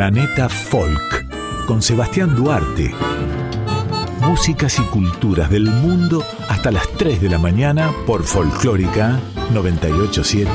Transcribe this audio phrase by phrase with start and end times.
[0.00, 1.26] Planeta Folk
[1.66, 2.90] con Sebastián Duarte.
[4.22, 9.20] Músicas y culturas del mundo hasta las 3 de la mañana por Folclórica
[9.52, 10.50] 987.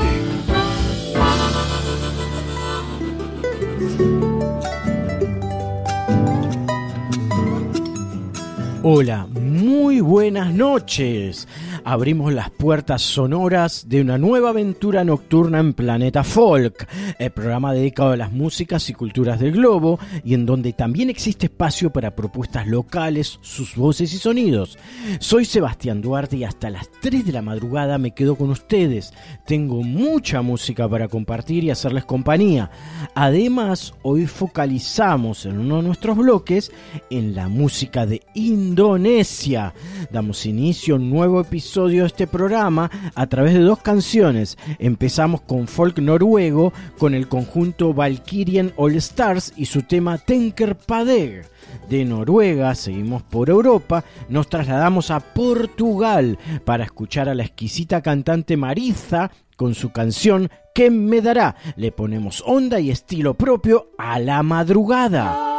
[8.82, 11.46] Hola, muy buenas noches
[11.86, 16.88] abrimos las puertas sonoras de una nueva aventura nocturna en Planeta Folk,
[17.20, 21.46] el programa dedicado a las músicas y culturas del globo y en donde también existe
[21.46, 24.76] espacio para propuestas locales, sus voces y sonidos.
[25.20, 29.14] Soy Sebastián Duarte y hasta las 3 de la madrugada me quedo con ustedes.
[29.46, 32.68] Tengo mucha música para compartir y hacerles compañía.
[33.14, 36.72] Además, hoy focalizamos en uno de nuestros bloques
[37.10, 39.72] en la música de Indonesia.
[40.10, 44.56] Damos inicio a un nuevo episodio de este programa a través de dos canciones.
[44.78, 51.46] Empezamos con folk noruego con el conjunto Valkyrian All Stars y su tema Tenker Padeg.
[51.90, 58.56] De Noruega seguimos por Europa, nos trasladamos a Portugal para escuchar a la exquisita cantante
[58.56, 61.56] Marisa con su canción ¿Qué me dará?
[61.76, 65.55] Le ponemos onda y estilo propio a la madrugada.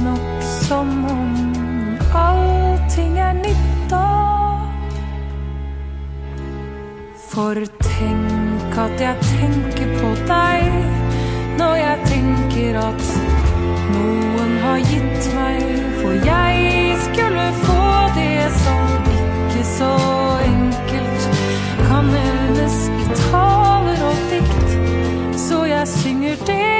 [0.00, 1.52] tidsnok som om
[2.14, 4.06] allting er nytt da.
[7.30, 10.64] For tenk at jeg tenker på deg
[11.58, 13.04] når jeg tenker at
[13.92, 15.62] noen har gitt meg,
[16.00, 19.92] for jeg skulle få det som ikke så
[20.48, 21.30] enkelt
[21.86, 24.76] kan nevnes i taler og dikt,
[25.36, 26.79] så jeg synger det.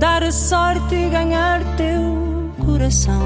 [0.00, 3.20] herdar a sorte e ganhar teu coração.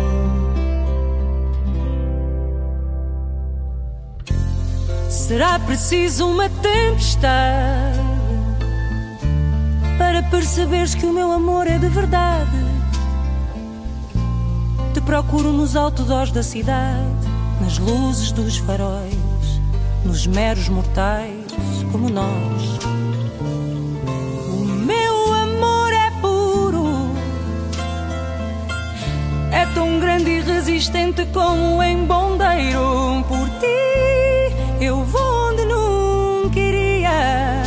[5.09, 8.01] Será preciso uma tempestade
[9.97, 12.51] para perceberes que o meu amor é de verdade.
[14.93, 17.29] Te procuro nos outdoors da cidade,
[17.61, 19.15] nas luzes dos faróis,
[20.05, 21.45] nos meros mortais
[21.93, 22.74] como nós.
[30.65, 33.23] Resistente como em bondeiro.
[33.29, 37.63] Por ti eu vou onde nunca iria,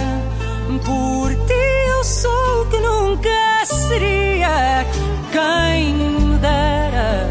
[0.83, 4.83] por ti eu sou o que nunca seria.
[5.31, 7.29] Quem me dera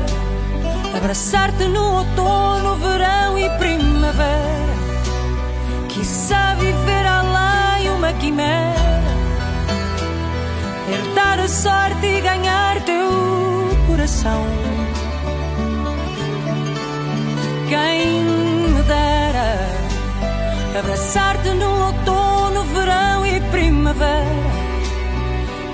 [0.96, 4.76] abraçar-te no outono, verão e primavera.
[5.88, 9.02] Quiçá viver além uma quimera,
[10.92, 13.10] herdar a sorte e ganhar teu
[13.88, 14.65] coração.
[17.68, 19.58] Quem me dera
[20.78, 24.46] abraçar-te no outono, verão e primavera.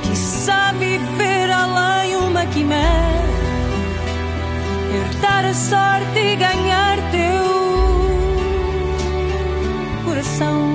[0.03, 3.25] Quiçá viver além uma quimera,
[4.95, 7.45] herdar a sorte e ganhar teu
[10.07, 10.72] coração.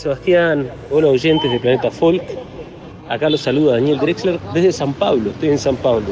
[0.00, 2.22] Sebastián, hola oyentes de Planeta Folk.
[3.10, 6.06] Acá los saluda Daniel Drexler desde San Pablo, estoy en San Pablo.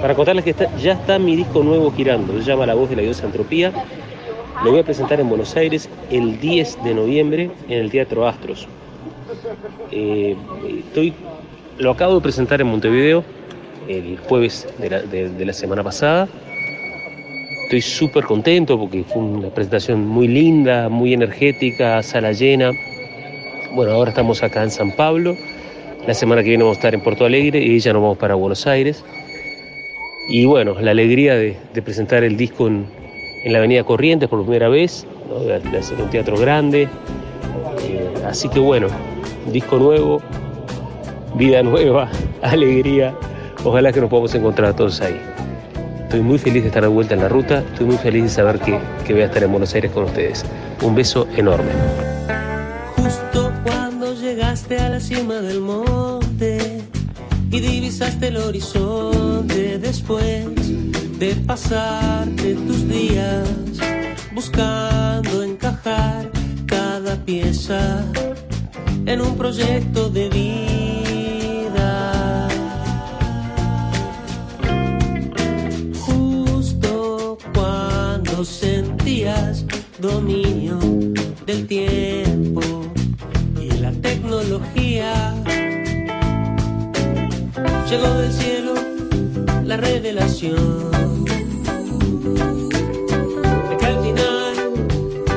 [0.00, 3.02] Para contarles que ya está mi disco nuevo girando, se llama La voz de la
[3.02, 3.72] diosa Entropía.
[4.64, 8.66] Lo voy a presentar en Buenos Aires el 10 de noviembre en el Teatro Astros.
[9.92, 10.34] Eh,
[10.84, 11.14] estoy,
[11.78, 13.22] lo acabo de presentar en Montevideo
[13.86, 16.28] el jueves de la semana pasada.
[17.74, 22.70] Estoy súper contento porque fue una presentación muy linda, muy energética, sala llena.
[23.74, 25.36] Bueno, ahora estamos acá en San Pablo
[26.06, 28.36] La semana que viene vamos a estar en Porto Alegre y ya nos vamos para
[28.36, 29.04] Buenos Aires.
[30.28, 32.86] Y bueno, la alegría de, presentar el disco en,
[33.44, 35.04] la Avenida Corrientes por primera vez,
[35.44, 36.82] de, hacer un teatro grande.
[36.82, 38.86] Eh, así que bueno,
[39.52, 40.22] disco nuevo,
[41.34, 42.08] vida nueva,
[42.42, 43.16] alegría.
[43.64, 45.18] Ojalá que nos podamos encontrar todos ahí.
[46.14, 48.60] Estoy muy feliz de estar de vuelta en la ruta, estoy muy feliz de saber
[48.60, 50.44] que, que voy a estar en Buenos Aires con ustedes.
[50.80, 51.72] Un beso enorme.
[52.94, 56.82] Justo cuando llegaste a la cima del monte
[57.50, 60.46] y divisaste el horizonte después
[61.18, 63.48] de pasarte tus días
[64.32, 66.30] buscando encajar
[66.66, 68.04] cada pieza
[69.04, 70.73] en un proyecto de vida.
[81.62, 82.60] Tiempo
[83.60, 85.32] y la tecnología,
[87.88, 88.74] llegó del cielo
[89.64, 91.24] la revelación.
[93.70, 94.54] De que al final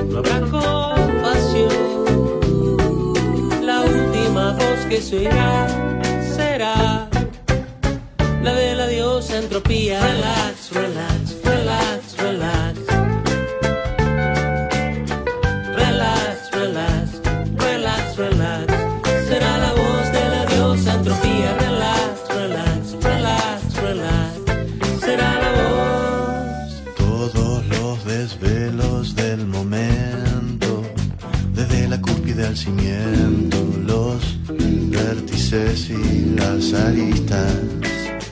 [0.10, 1.70] no habrá compasión.
[3.64, 5.68] La última voz que se oirá
[6.36, 7.08] será
[8.44, 10.02] la de la diosa entropía.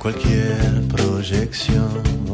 [0.06, 2.25] Cualquier proyección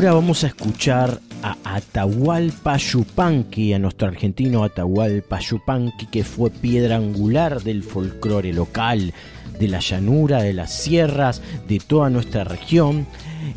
[0.00, 6.96] Ahora vamos a escuchar a Atahualpa Yupanqui, a nuestro argentino Atahualpa Yupanqui, que fue piedra
[6.96, 9.12] angular del folclore local,
[9.58, 13.06] de la llanura, de las sierras, de toda nuestra región,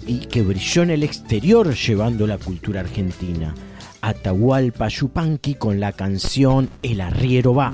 [0.06, 3.56] y que brilló en el exterior llevando la cultura argentina.
[4.02, 7.74] Atahualpa Yupanqui con la canción El arriero va.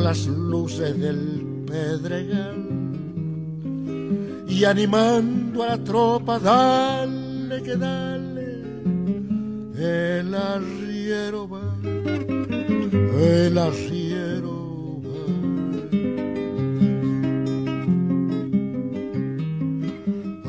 [0.00, 2.66] Las luces del pedregal
[4.48, 8.62] y animando a la tropa, dale que dale,
[9.76, 11.76] el arriero va,
[13.18, 15.00] el arriero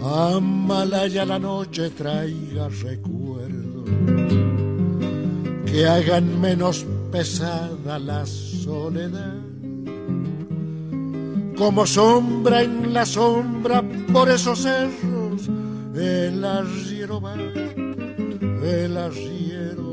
[0.02, 0.36] va.
[0.36, 3.90] Amalaya la noche traiga recuerdos
[5.66, 8.26] que hagan menos pesada la
[8.68, 9.36] soledad.
[11.58, 13.82] Como sombra en la sombra
[14.14, 15.50] por esos cerros,
[15.96, 19.88] el arriero va, el arriero.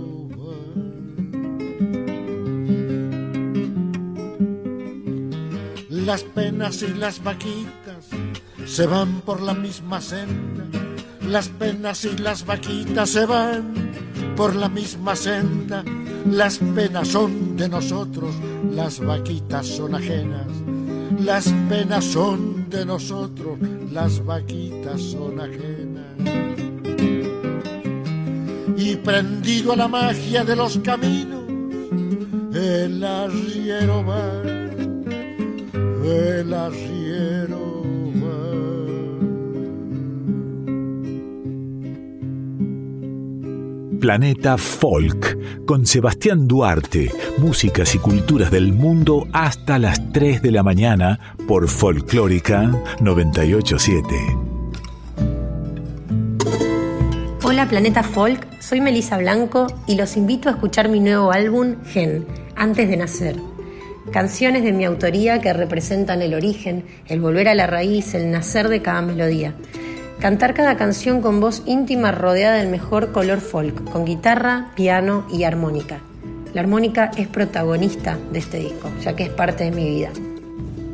[5.88, 8.02] Las penas y las vaquitas
[8.66, 10.64] se van por la misma senda,
[11.22, 13.83] las penas y las vaquitas se van
[14.36, 15.84] por la misma senda.
[16.30, 18.34] Las penas son de nosotros,
[18.70, 20.46] las vaquitas son ajenas.
[21.20, 23.58] Las penas son de nosotros,
[23.92, 26.04] las vaquitas son ajenas.
[28.76, 31.44] Y prendido a la magia de los caminos,
[32.54, 34.42] el arriero va,
[36.04, 36.93] el arriero
[44.04, 50.62] Planeta Folk con Sebastián Duarte, músicas y culturas del mundo hasta las 3 de la
[50.62, 54.14] mañana por Folclórica 987.
[57.44, 62.26] Hola Planeta Folk, soy Melisa Blanco y los invito a escuchar mi nuevo álbum Gen,
[62.56, 63.36] antes de nacer.
[64.12, 68.68] Canciones de mi autoría que representan el origen, el volver a la raíz, el nacer
[68.68, 69.54] de cada melodía
[70.24, 75.44] Cantar cada canción con voz íntima rodeada del mejor color folk, con guitarra, piano y
[75.44, 75.98] armónica.
[76.54, 80.08] La armónica es protagonista de este disco, ya que es parte de mi vida.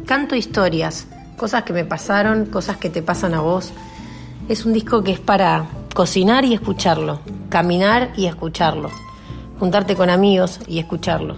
[0.04, 3.72] Canto historias, cosas que me pasaron, cosas que te pasan a vos.
[4.48, 8.90] Es un disco que es para cocinar y escucharlo, caminar y escucharlo,
[9.60, 11.36] juntarte con amigos y escucharlo.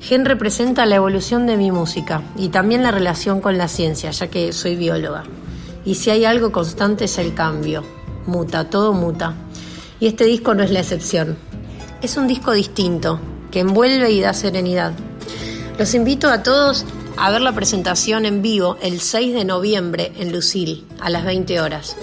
[0.00, 4.28] Gen representa la evolución de mi música y también la relación con la ciencia, ya
[4.28, 5.24] que soy bióloga.
[5.84, 7.82] Y si hay algo constante es el cambio.
[8.26, 9.34] Muta, todo muta.
[9.98, 11.36] Y este disco no es la excepción.
[12.02, 14.92] Es un disco distinto, que envuelve y da serenidad.
[15.78, 16.84] Los invito a todos
[17.16, 21.60] a ver la presentación en vivo el 6 de noviembre en Lucil, a las 20
[21.60, 21.96] horas.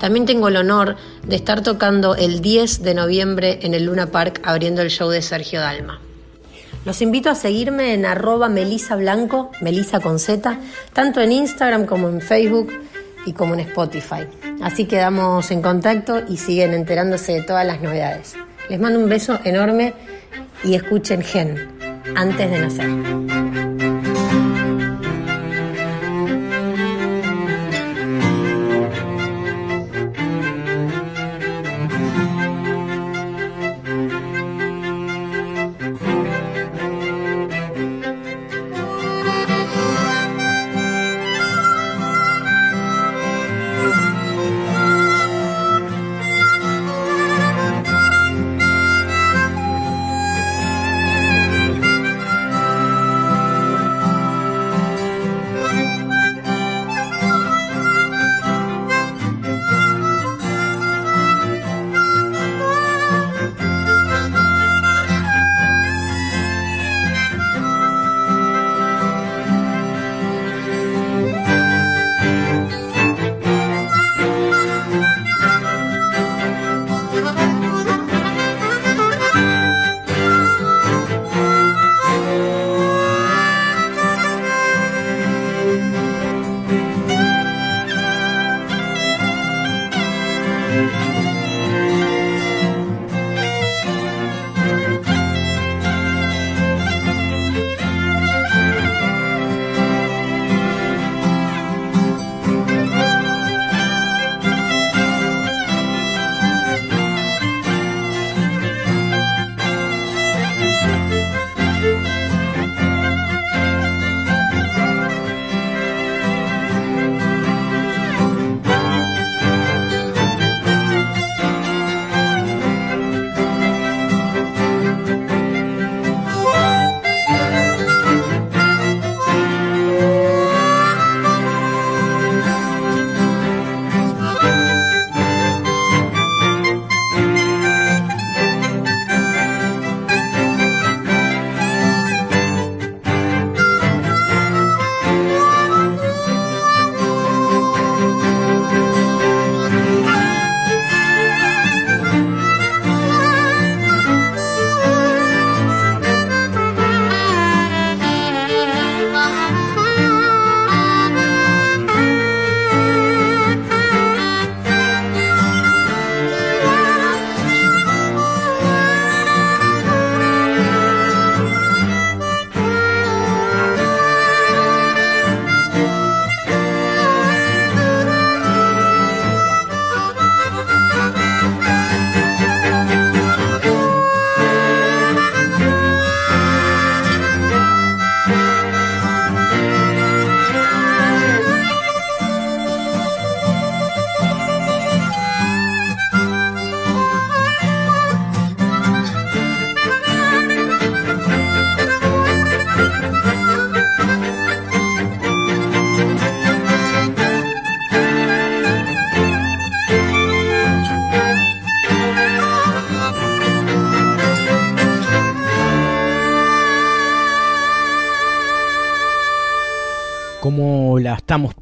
[0.00, 4.40] También tengo el honor de estar tocando el 10 de noviembre en el Luna Park
[4.44, 6.00] abriendo el show de Sergio Dalma.
[6.84, 8.06] Los invito a seguirme en
[8.52, 10.60] Melisa Blanco, Melisa con Z,
[10.92, 12.72] tanto en Instagram como en Facebook
[13.26, 14.26] y como en Spotify.
[14.62, 18.34] Así quedamos en contacto y siguen enterándose de todas las novedades.
[18.70, 19.92] Les mando un beso enorme
[20.64, 21.68] y escuchen Gen
[22.14, 23.35] antes de nacer.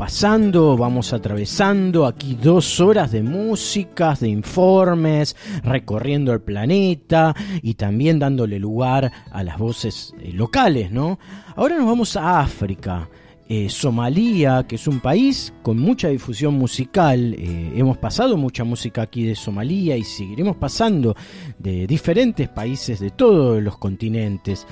[0.05, 8.19] Pasando, vamos atravesando aquí dos horas de músicas, de informes, recorriendo el planeta y también
[8.19, 11.19] dándole lugar a las voces eh, locales, ¿no?
[11.57, 13.09] Ahora nos vamos a África.
[13.47, 17.35] Eh, Somalia, que es un país con mucha difusión musical.
[17.35, 21.15] Eh, hemos pasado mucha música aquí de Somalia y seguiremos pasando
[21.59, 24.67] de diferentes países de todos los continentes.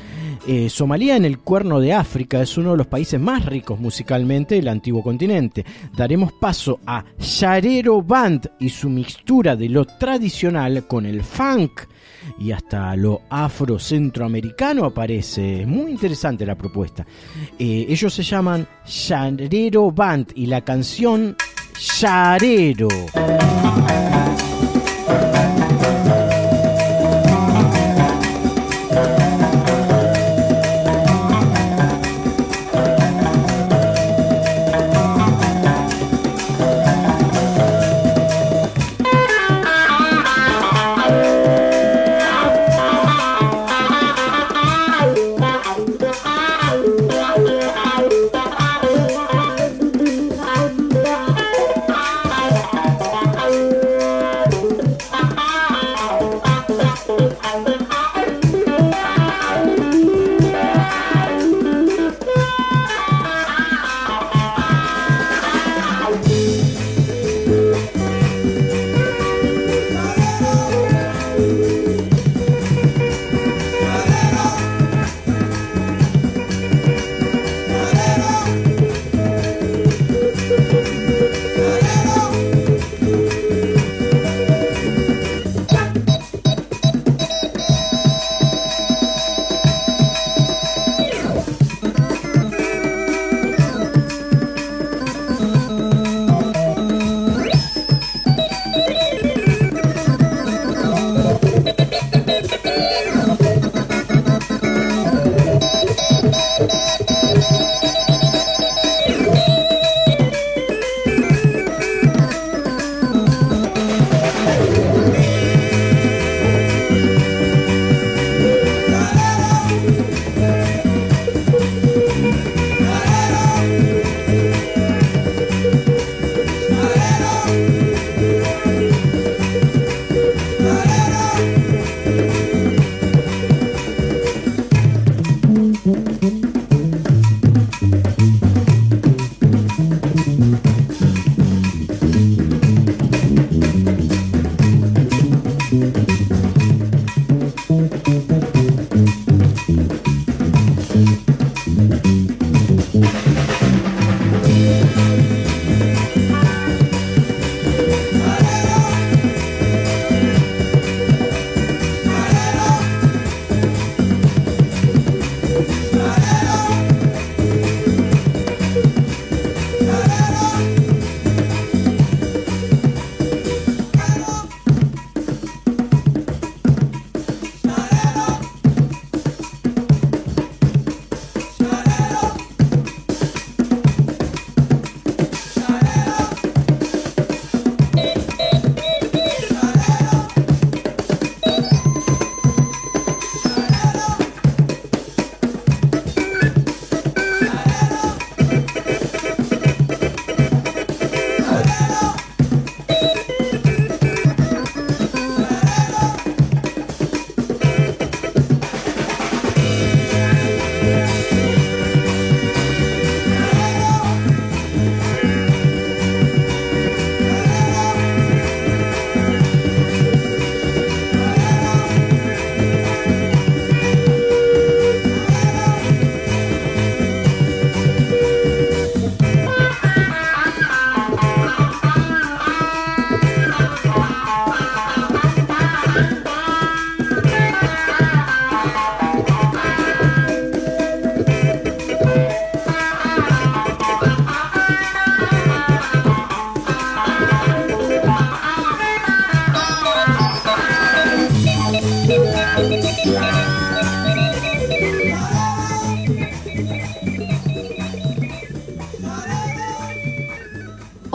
[0.48, 4.54] Eh, Somalia en el cuerno de África es uno de los países más ricos musicalmente
[4.54, 5.66] del antiguo continente.
[5.94, 11.82] Daremos paso a Sharero Band y su mixtura de lo tradicional con el funk
[12.38, 15.62] y hasta lo afro-centroamericano aparece.
[15.62, 17.06] Es muy interesante la propuesta.
[17.58, 21.36] Eh, ellos se llaman Charero Band y la canción
[21.78, 22.88] Charero.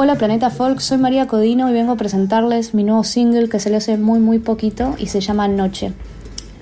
[0.07, 3.69] Hola Planeta Folk, soy María Codino y vengo a presentarles mi nuevo single que se
[3.69, 5.91] le hace muy muy poquito y se llama Noche.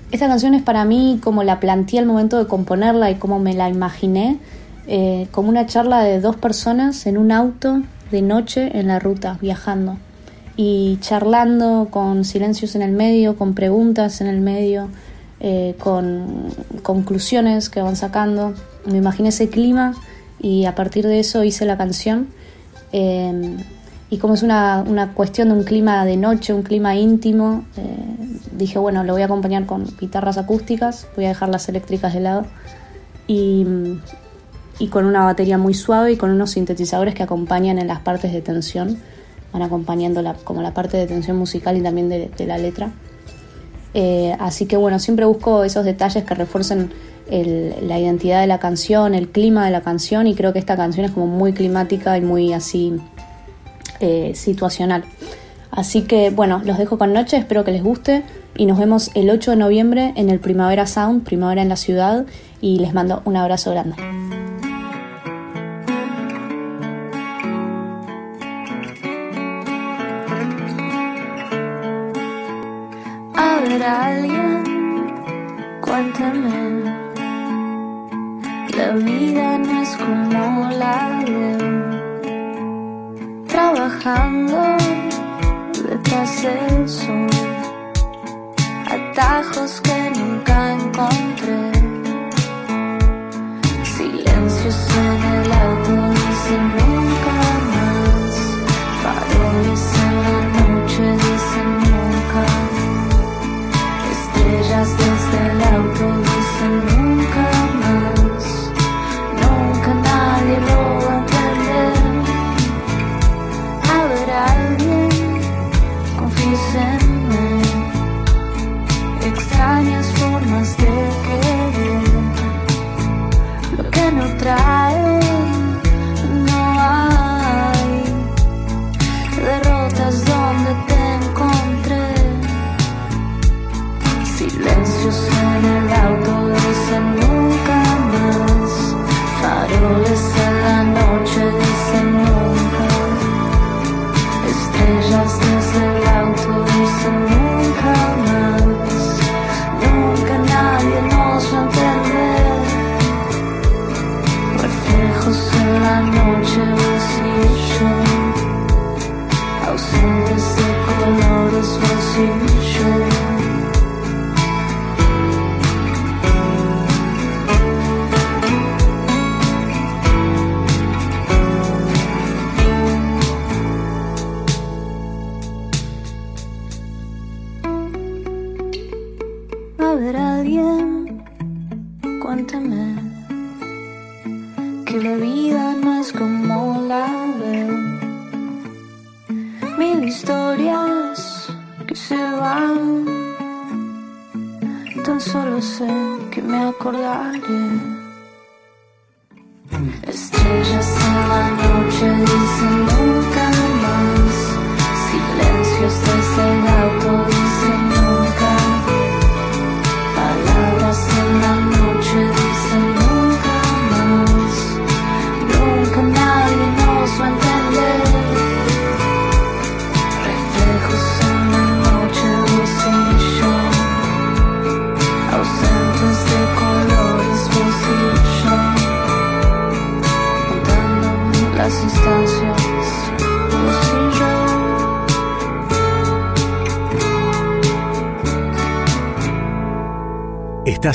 [0.10, 3.54] Esta canción es para mí como la planteé al momento de componerla y como me
[3.54, 4.40] la imaginé.
[4.88, 9.38] eh, como una charla de dos personas en un auto de noche en la ruta,
[9.40, 10.00] viajando
[10.58, 14.90] y charlando con silencios en el medio, con preguntas en el medio,
[15.40, 16.48] eh, con
[16.82, 18.56] conclusiones que van sacando.
[18.88, 19.94] Me imaginé ese clima
[20.42, 22.30] y a partir de eso hice la canción.
[22.98, 23.58] Eh,
[24.10, 27.84] y como es una, una, cuestión de un clima de noche, un clima íntimo, eh,
[28.54, 32.22] dije, bueno, lo voy a acompañar con guitarras acústicas, voy a dejar las eléctricas de
[32.22, 32.46] lado
[33.28, 33.66] y,
[34.80, 38.32] y con una batería muy suave y con unos sintetizadores que acompañan en las partes
[38.32, 38.98] de tensión
[39.52, 42.92] van acompañando la, como la parte de tensión musical y también de, la letra.
[43.94, 46.92] Eh, así que bueno, siempre busco esos detalles que refuercen
[47.30, 51.06] la identidad de la canción, el clima de la canción y creo que esta canción
[51.06, 52.94] es como muy climática y muy así
[54.00, 55.04] eh, situacional.
[55.72, 58.24] Así que bueno, los dejo con noche, espero que les guste
[58.56, 62.26] y nos vemos el 8 de noviembre en el Primavera Sound, Primavera en la Ciudad
[62.62, 63.96] y les mando un abrazo grande.
[73.86, 74.64] alguien,
[75.82, 76.75] cuéntame.
[78.86, 81.58] La vida no es como la veo.
[83.48, 84.60] Trabajando
[85.90, 87.28] detrás del sol.
[88.96, 91.64] Atajos que nunca encontré.
[93.96, 95.96] Silencios en el auto,
[96.44, 96.95] nunca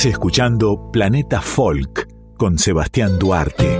[0.09, 2.09] Escuchando Planeta Folk
[2.39, 3.79] con Sebastián Duarte.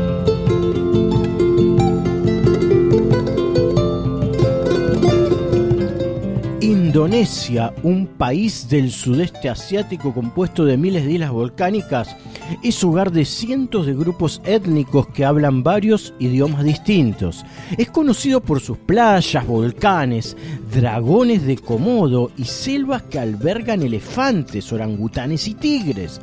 [6.61, 12.15] Indonesia, un país del sudeste asiático compuesto de miles de islas volcánicas,
[12.63, 17.45] es hogar de cientos de grupos étnicos que hablan varios idiomas distintos.
[17.77, 20.37] Es conocido por sus playas, volcanes,
[20.73, 26.21] dragones de Komodo y selvas que albergan elefantes, orangutanes y tigres.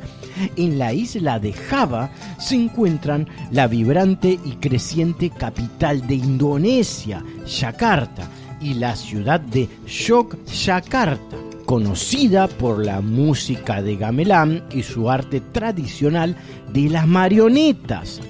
[0.56, 8.28] En la isla de Java se encuentran la vibrante y creciente capital de Indonesia, Yakarta,
[8.60, 16.34] y la ciudad de Yogyakarta conocida por la música de gamelan y su arte tradicional
[16.72, 18.22] de las marionetas.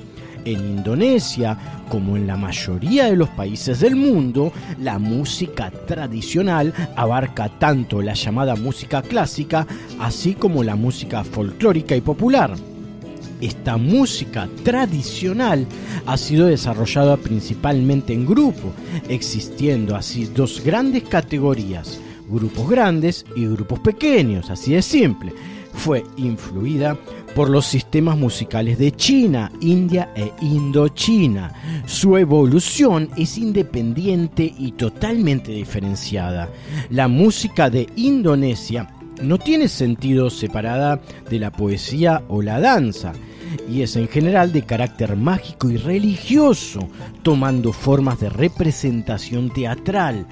[0.44, 1.56] En Indonesia,
[1.88, 8.14] como en la mayoría de los países del mundo, la música tradicional abarca tanto la
[8.14, 9.68] llamada música clásica,
[10.00, 12.56] así como la música folclórica y popular.
[13.40, 15.64] Esta música tradicional
[16.06, 18.72] ha sido desarrollada principalmente en grupo,
[19.08, 25.32] existiendo así dos grandes categorías, grupos grandes y grupos pequeños, así de simple.
[25.72, 26.98] Fue influida
[27.34, 31.52] por los sistemas musicales de China, India e Indochina.
[31.86, 36.48] Su evolución es independiente y totalmente diferenciada.
[36.90, 43.12] La música de Indonesia no tiene sentido separada de la poesía o la danza
[43.68, 46.88] y es en general de carácter mágico y religioso,
[47.22, 50.26] tomando formas de representación teatral.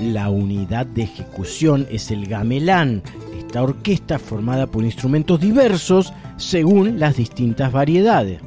[0.00, 3.02] La unidad de ejecución es el gamelán,
[3.38, 8.40] esta orquesta formada por instrumentos diversos según las distintas variedades.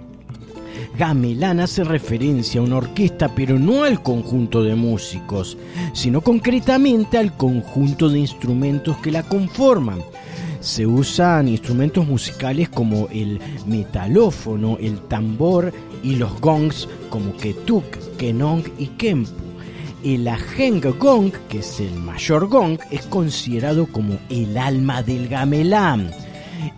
[0.98, 5.58] Gamelán hace referencia a una orquesta, pero no al conjunto de músicos,
[5.93, 10.00] sino concretamente al conjunto de instrumentos que la conforman.
[10.62, 17.84] Se usan instrumentos musicales como el metalófono, el tambor y los gongs como ketuk,
[18.18, 19.30] kenong y kempu.
[20.03, 26.12] El aheng gong, que es el mayor gong, es considerado como el alma del gamelán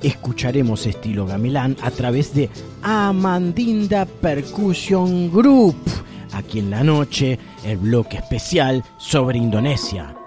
[0.01, 2.49] escucharemos estilo gamelán a través de
[2.81, 5.75] Amandinda Percussion Group.
[6.33, 10.22] Aquí en la noche, el bloque especial sobre Indonesia.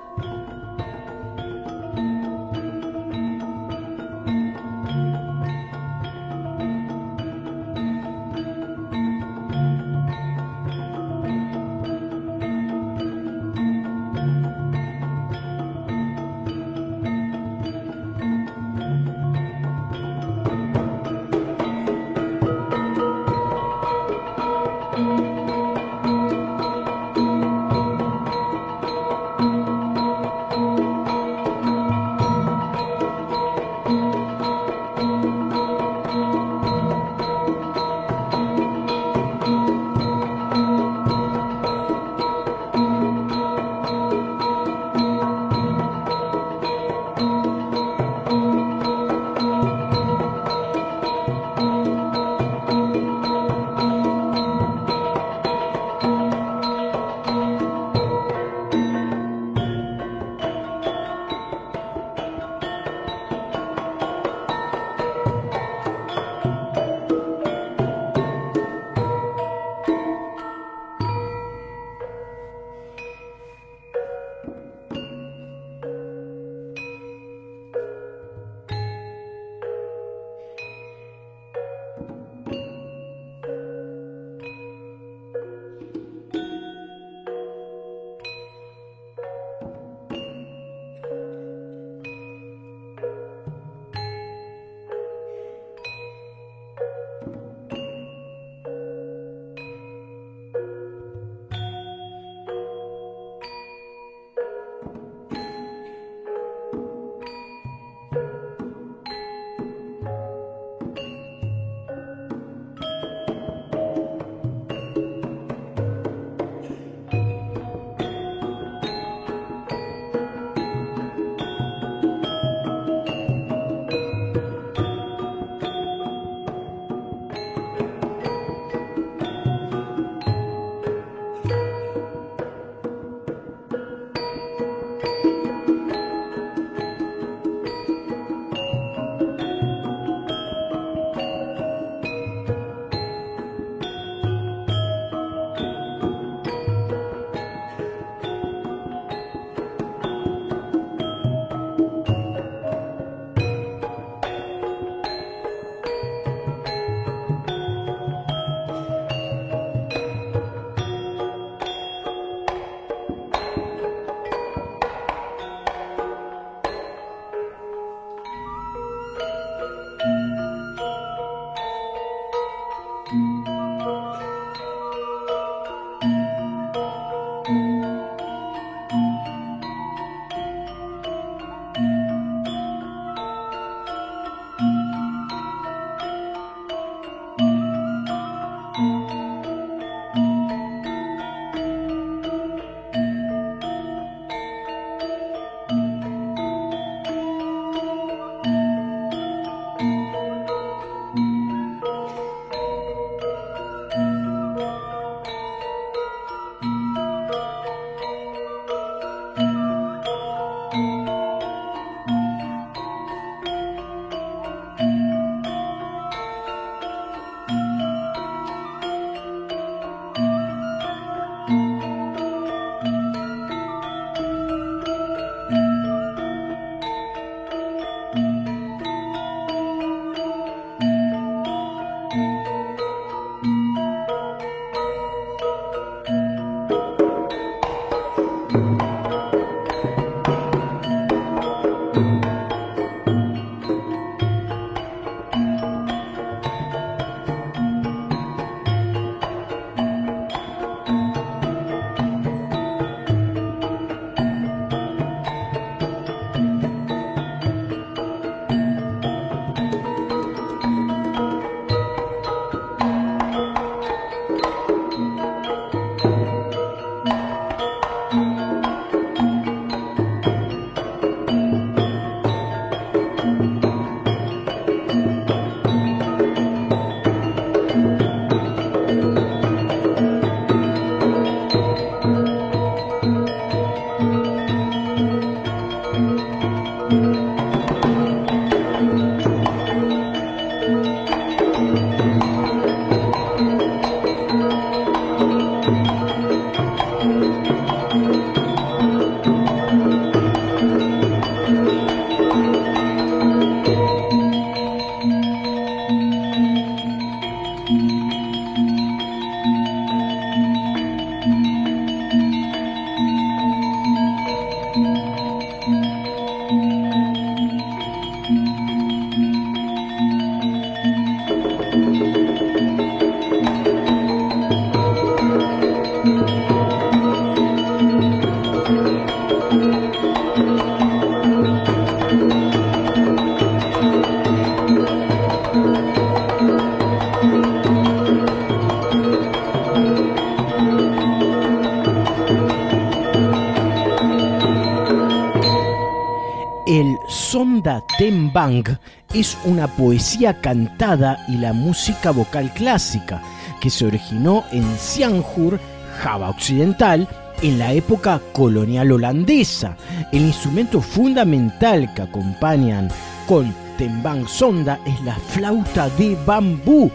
[348.37, 348.79] Tembang
[349.15, 353.23] es una poesía cantada y la música vocal clásica
[353.63, 355.59] que se originó en Sianjur,
[356.03, 357.09] Java Occidental,
[357.41, 359.79] en la época colonial holandesa.
[360.13, 362.91] El instrumento fundamental que acompañan
[363.27, 366.91] con Tembang Sonda es la flauta de bambú.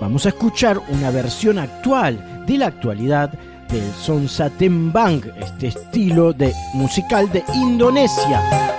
[0.00, 3.30] Vamos a escuchar una versión actual de la actualidad
[3.68, 8.77] del Sonsa Tembang, este estilo de musical de Indonesia.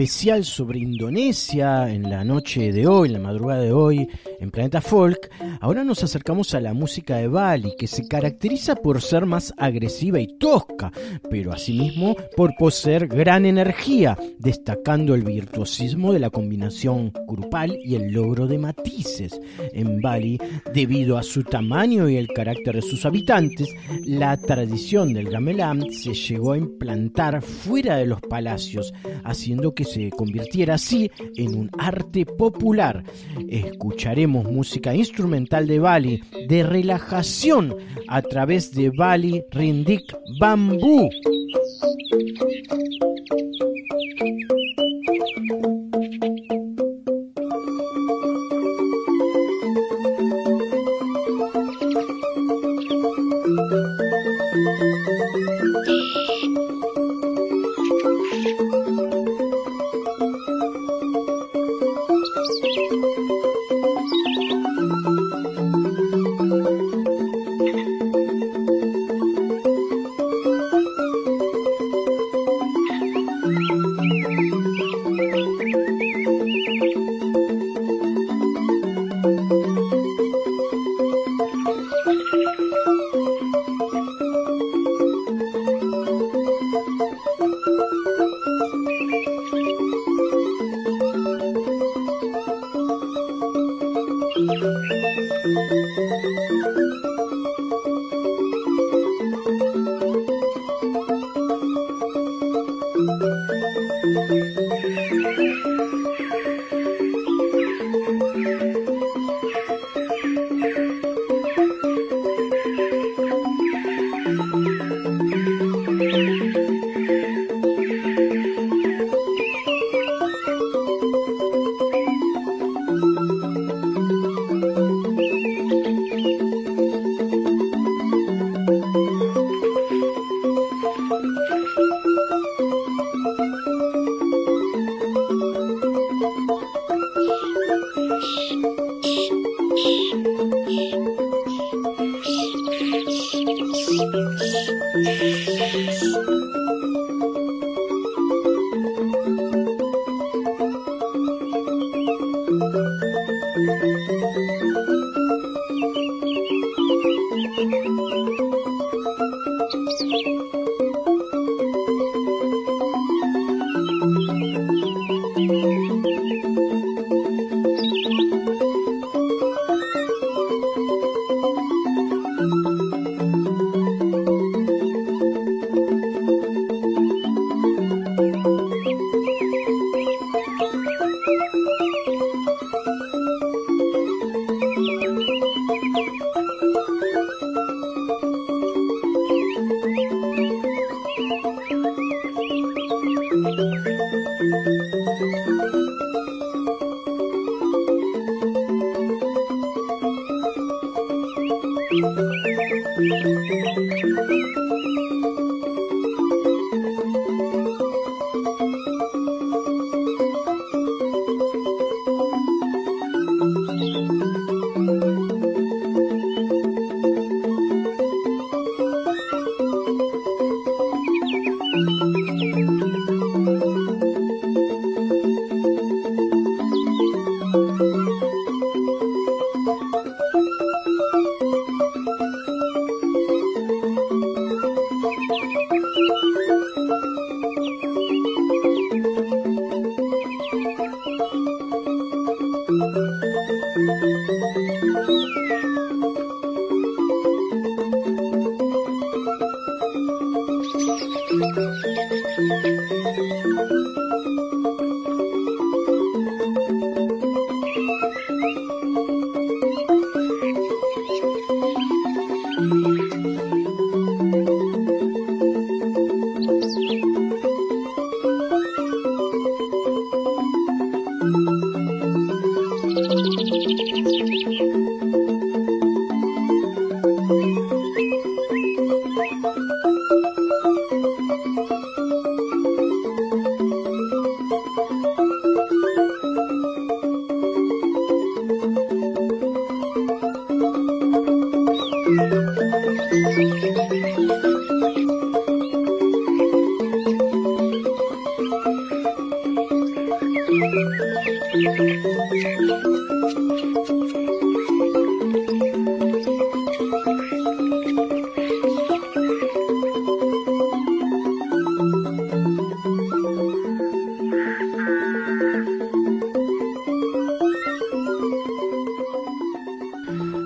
[0.00, 4.08] Especial sobre Indonesia, en la noche de hoy, en la madrugada de hoy,
[4.40, 5.30] en Planeta Folk,
[5.60, 10.18] ahora nos acercamos a la música de Bali, que se caracteriza por ser más agresiva
[10.18, 10.90] y tosca,
[11.28, 18.10] pero asimismo por poseer gran energía, destacando el virtuosismo de la combinación grupal y el
[18.10, 19.38] logro de matices.
[19.74, 20.40] En Bali,
[20.72, 23.68] debido a su tamaño y el carácter de sus habitantes,
[24.06, 28.94] la tradición del gamelan se llegó a implantar fuera de los palacios,
[29.24, 33.04] haciendo que se convirtiera así en un arte popular.
[33.48, 37.74] Escucharemos música instrumental de Bali, de relajación,
[38.08, 41.08] a través de Bali Rindik Bambú.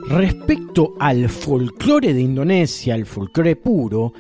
[0.09, 4.13] Respecto al folclore de Indonesia, el folclore puro,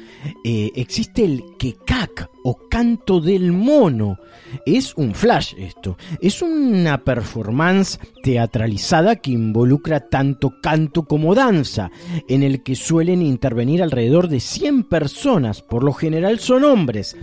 [0.43, 4.18] eh, existe el kekak o canto del mono.
[4.64, 5.99] Es un flash esto.
[6.20, 11.91] Es una performance teatralizada que involucra tanto canto como danza,
[12.28, 17.14] en el que suelen intervenir alrededor de 100 personas, por lo general son hombres.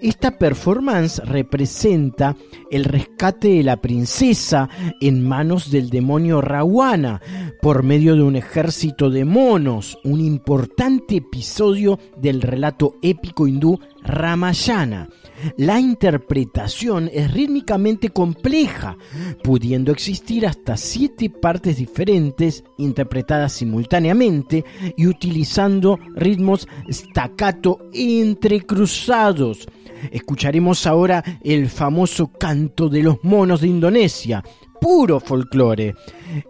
[0.00, 2.36] Esta performance representa
[2.70, 4.68] el rescate de la princesa
[5.00, 7.20] en manos del demonio Rawana
[7.62, 15.08] por medio de un ejército de monos, un importante episodio del relato épico hindú Ramayana.
[15.56, 18.96] La interpretación es rítmicamente compleja,
[19.42, 24.64] pudiendo existir hasta siete partes diferentes interpretadas simultáneamente
[24.96, 29.66] y utilizando ritmos staccato entrecruzados.
[30.10, 34.42] Escucharemos ahora el famoso canto de los monos de Indonesia,
[34.80, 35.94] puro folclore.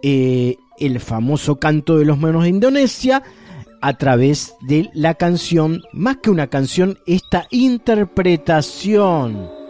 [0.01, 3.23] Eh, el famoso canto de los monos de Indonesia
[3.81, 9.64] a través de la canción, más que una canción, esta interpretación.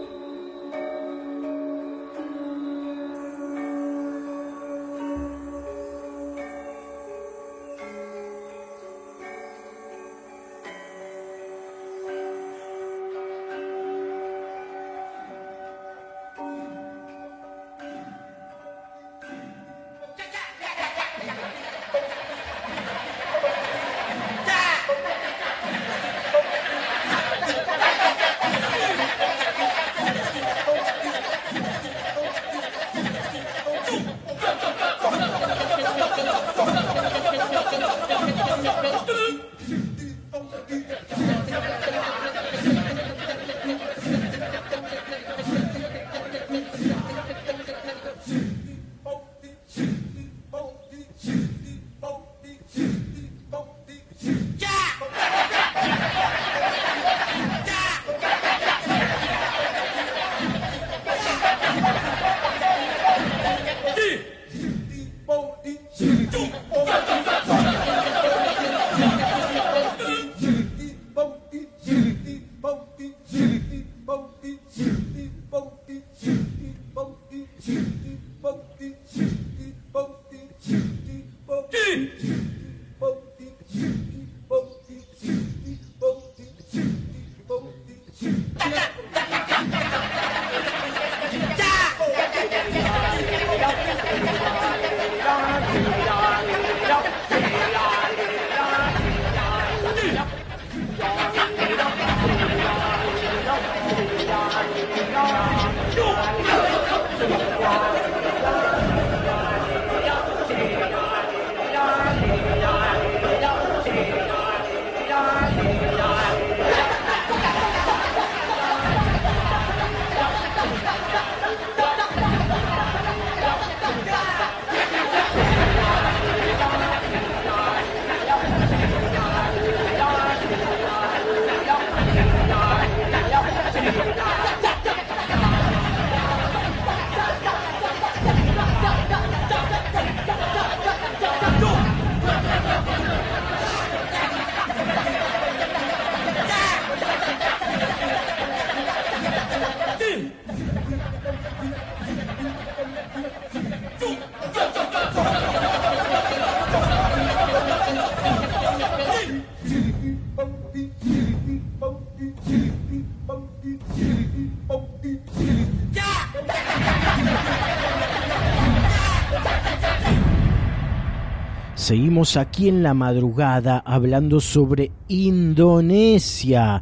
[171.86, 176.82] Seguimos aquí en la madrugada hablando sobre Indonesia.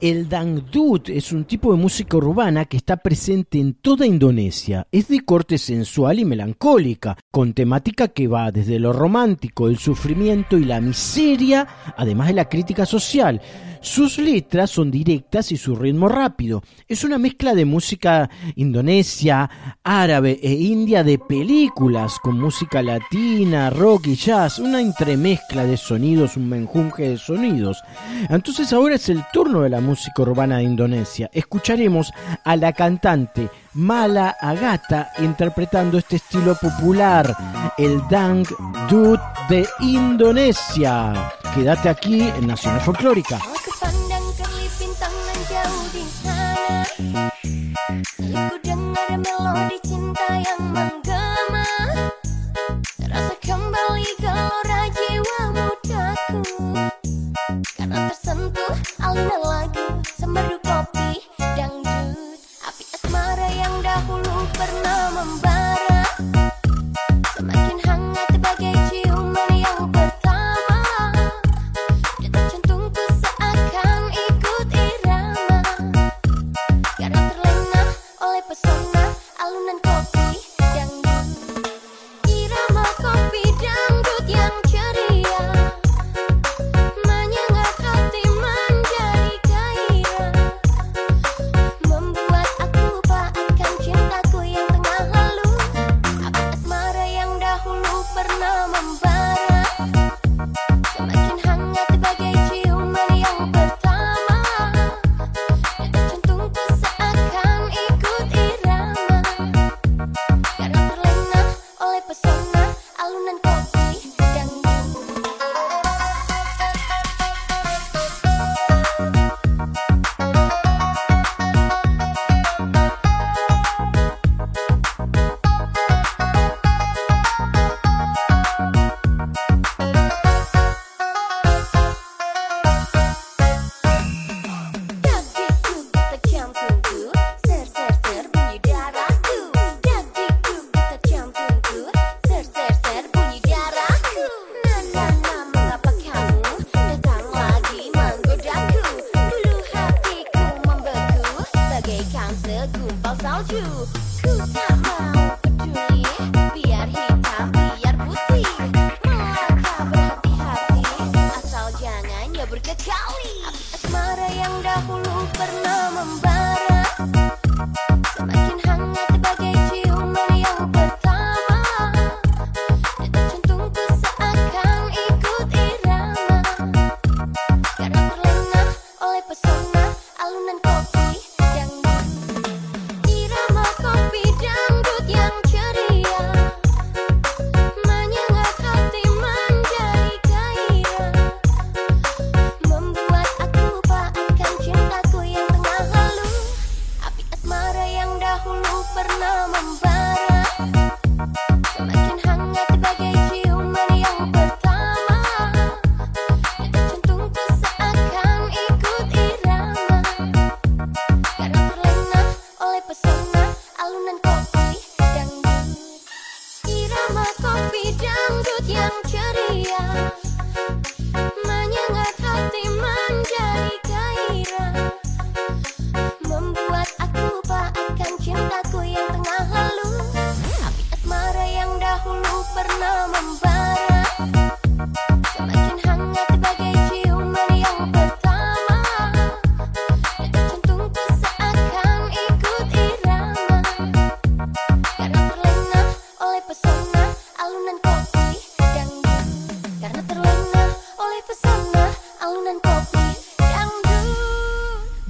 [0.00, 4.86] El dangdut es un tipo de música urbana que está presente en toda Indonesia.
[4.92, 10.58] Es de corte sensual y melancólica, con temática que va desde lo romántico, el sufrimiento
[10.58, 11.66] y la miseria,
[11.96, 13.40] además de la crítica social.
[13.80, 16.62] Sus letras son directas y su ritmo rápido.
[16.88, 19.48] Es una mezcla de música indonesia,
[19.84, 26.36] árabe e india de películas, con música latina, rock y jazz, una entremezcla de sonidos,
[26.36, 27.80] un menjunje de sonidos.
[28.28, 31.30] Entonces ahora es el turno de la música urbana de Indonesia.
[31.32, 32.12] Escucharemos
[32.44, 37.36] a la cantante Mala Agata interpretando este estilo popular,
[37.76, 38.46] el Dang
[38.88, 41.12] Dut de Indonesia.
[41.54, 43.38] Quédate aquí en Nacional Folclórica.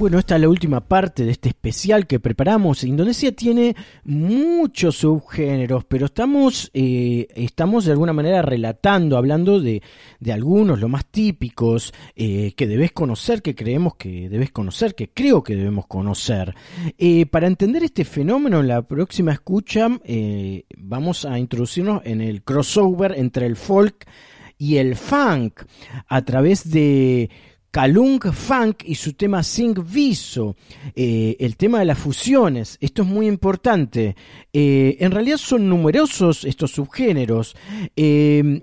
[0.08, 2.82] Bueno, esta es la última parte de este especial que preparamos.
[2.82, 9.82] Indonesia tiene muchos subgéneros, pero estamos, eh, estamos de alguna manera relatando, hablando de,
[10.18, 15.10] de algunos, los más típicos, eh, que debes conocer, que creemos que debes conocer, que
[15.10, 16.54] creo que debemos conocer.
[16.96, 19.90] Eh, para entender este fenómeno, en la próxima escucha
[20.78, 24.06] vamos a introducirnos en el crossover entre el folk
[24.56, 25.64] y el funk
[26.08, 27.28] a través de
[27.70, 30.56] Kalung Funk y su tema Sing Viso,
[30.94, 32.78] eh, el tema de las fusiones.
[32.80, 34.16] Esto es muy importante.
[34.52, 37.54] Eh, en realidad son numerosos estos subgéneros.
[37.96, 38.62] Eh,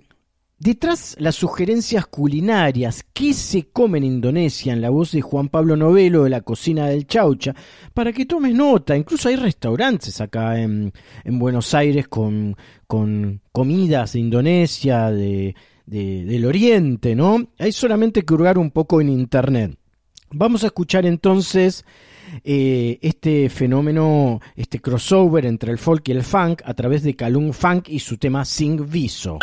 [0.58, 5.76] Detrás las sugerencias culinarias, qué se come en Indonesia, en la voz de Juan Pablo
[5.76, 7.54] Novelo de la cocina del Chaucha,
[7.94, 10.94] para que tomes nota, incluso hay restaurantes acá en,
[11.26, 12.56] en Buenos Aires con,
[12.88, 15.56] con comidas de Indonesia, de,
[15.86, 17.48] de- del Oriente, ¿no?
[17.60, 19.78] Hay solamente que hurgar un poco en internet.
[20.32, 21.86] Vamos a escuchar entonces
[22.44, 27.54] eh, este fenómeno, este crossover entre el folk y el funk a través de Kalung
[27.54, 29.40] Funk y su tema Sing Viso.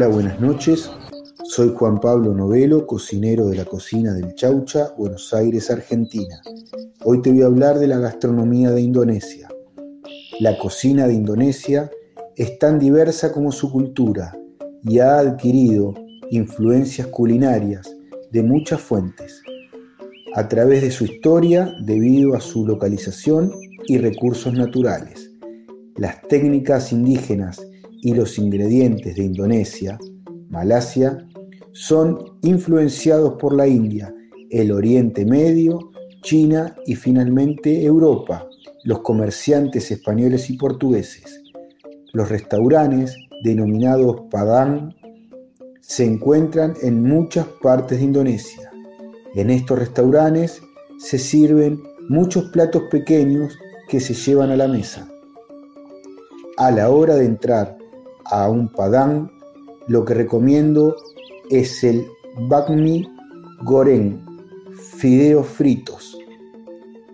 [0.00, 0.90] Hola, buenas noches.
[1.44, 6.40] Soy Juan Pablo Novelo, cocinero de la cocina del Chaucha, Buenos Aires, Argentina.
[7.04, 9.46] Hoy te voy a hablar de la gastronomía de Indonesia.
[10.38, 11.90] La cocina de Indonesia
[12.34, 14.34] es tan diversa como su cultura
[14.84, 15.92] y ha adquirido
[16.30, 17.94] influencias culinarias
[18.30, 19.42] de muchas fuentes,
[20.34, 23.52] a través de su historia debido a su localización
[23.86, 25.30] y recursos naturales.
[25.96, 27.60] Las técnicas indígenas
[28.02, 29.98] y los ingredientes de Indonesia,
[30.48, 31.26] Malasia,
[31.72, 34.12] son influenciados por la India,
[34.50, 35.90] el Oriente Medio,
[36.22, 38.46] China y finalmente Europa,
[38.84, 41.42] los comerciantes españoles y portugueses.
[42.12, 44.94] Los restaurantes, denominados Padang,
[45.80, 48.70] se encuentran en muchas partes de Indonesia.
[49.34, 50.60] En estos restaurantes
[50.98, 53.56] se sirven muchos platos pequeños
[53.88, 55.08] que se llevan a la mesa.
[56.56, 57.79] A la hora de entrar
[58.30, 59.30] a un Padang,
[59.88, 60.96] lo que recomiendo
[61.50, 62.06] es el
[62.48, 63.08] bakmi
[63.62, 64.24] goreng,
[64.76, 66.16] fideos fritos.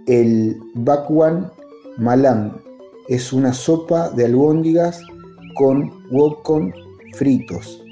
[0.07, 1.51] El bakwan
[1.97, 2.61] malang
[3.09, 5.01] es una sopa de albóndigas
[5.55, 6.73] con wokon
[7.15, 7.83] fritos.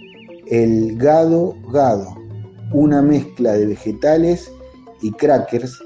[0.47, 2.15] El gado gado,
[2.73, 4.53] una mezcla de vegetales
[5.01, 5.79] y crackers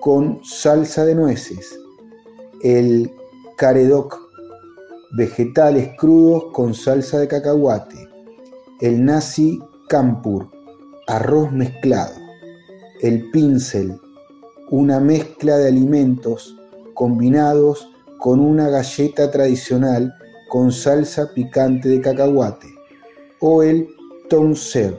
[0.00, 1.78] con salsa de nueces.
[2.62, 3.10] El
[3.56, 4.27] karedok,
[5.12, 8.08] vegetales crudos con salsa de cacahuate.
[8.80, 10.48] El nasi campur,
[11.06, 12.14] arroz mezclado.
[13.00, 14.00] El pincel,
[14.70, 16.56] una mezcla de alimentos
[16.94, 17.88] combinados
[18.18, 20.12] con una galleta tradicional
[20.48, 22.66] con salsa picante de cacahuate.
[23.40, 23.88] O el
[24.28, 24.98] tonser,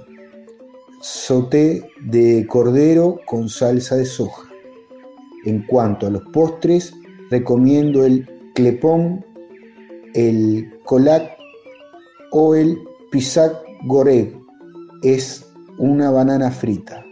[1.02, 4.50] sauté de cordero con salsa de soja.
[5.46, 6.94] En cuanto a los postres,
[7.30, 9.26] recomiendo el clepón,
[10.14, 11.38] el colac
[12.32, 12.78] o el
[13.12, 13.54] pisac
[13.86, 14.36] goreg.
[15.04, 15.46] Es
[15.78, 17.04] una banana frita.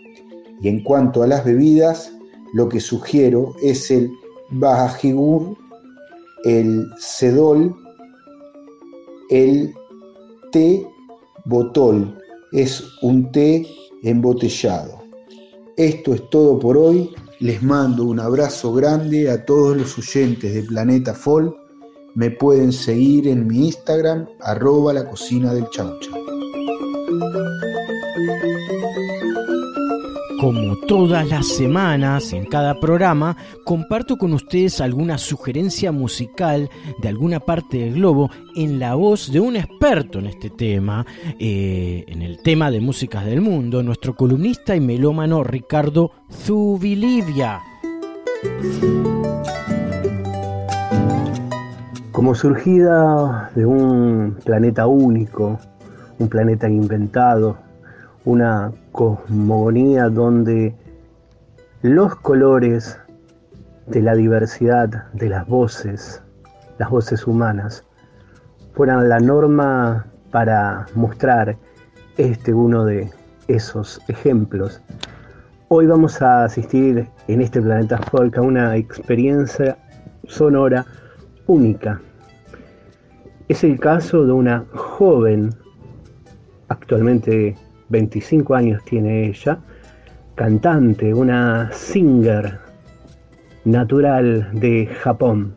[0.62, 2.12] Y en cuanto a las bebidas,
[2.54, 4.12] lo que sugiero es el
[4.50, 5.56] bajigur,
[6.44, 7.76] el sedol,
[9.30, 9.74] el
[10.52, 10.86] té
[11.46, 12.18] botol.
[12.52, 13.66] Es un té
[14.04, 15.04] embotellado.
[15.76, 17.14] Esto es todo por hoy.
[17.40, 21.67] Les mando un abrazo grande a todos los oyentes de Planeta Folk.
[22.18, 26.10] Me pueden seguir en mi Instagram, arroba la cocina del chaucha.
[30.42, 36.72] Como todas las semanas, en cada programa, comparto con ustedes alguna sugerencia musical
[37.04, 41.06] de alguna parte del globo en la voz de un experto en este tema,
[41.38, 47.62] eh, en el tema de músicas del mundo, nuestro columnista y melómano Ricardo Zubilivia.
[52.18, 55.60] Como surgida de un planeta único,
[56.18, 57.58] un planeta inventado,
[58.26, 60.74] una cosmogonía donde
[61.84, 63.00] los colores
[63.86, 66.24] de la diversidad de las voces,
[66.80, 67.84] las voces humanas,
[68.74, 71.56] fueran la norma para mostrar
[72.18, 73.12] este uno de
[73.48, 74.82] esos ejemplos.
[75.68, 79.78] Hoy vamos a asistir en este planeta folk a una experiencia
[80.26, 80.84] sonora
[81.46, 82.02] única.
[83.48, 85.56] Es el caso de una joven,
[86.68, 87.56] actualmente
[87.88, 89.60] 25 años tiene ella,
[90.36, 92.60] cantante, una singer
[93.64, 95.56] natural de Japón.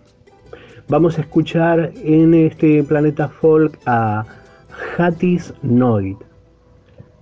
[0.88, 4.24] Vamos a escuchar en este planeta folk a
[4.96, 6.16] Hattis Noid.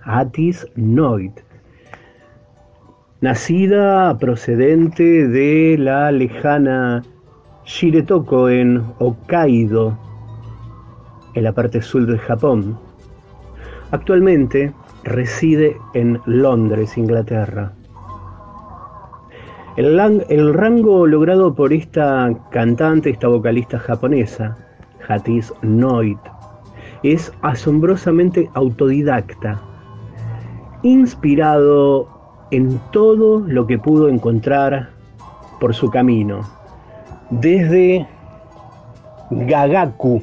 [0.03, 1.33] Hattis Noid.
[3.23, 7.03] Nacida procedente de la lejana
[7.65, 10.08] Shiretoko en Hokkaido,
[11.39, 12.77] en la parte sur de Japón.
[13.93, 14.73] Actualmente
[15.05, 17.73] reside en Londres, Inglaterra.
[19.77, 19.99] El,
[20.29, 24.59] el, rango logrado por esta cantante, esta vocalista japonesa,
[25.07, 26.19] Hatis Noit,
[27.05, 29.63] es asombrosamente autodidacta,
[30.83, 32.09] inspirado
[32.51, 34.91] en todo lo que pudo encontrar
[35.61, 36.41] por su camino,
[37.31, 38.09] desde
[39.31, 40.23] Gagaku,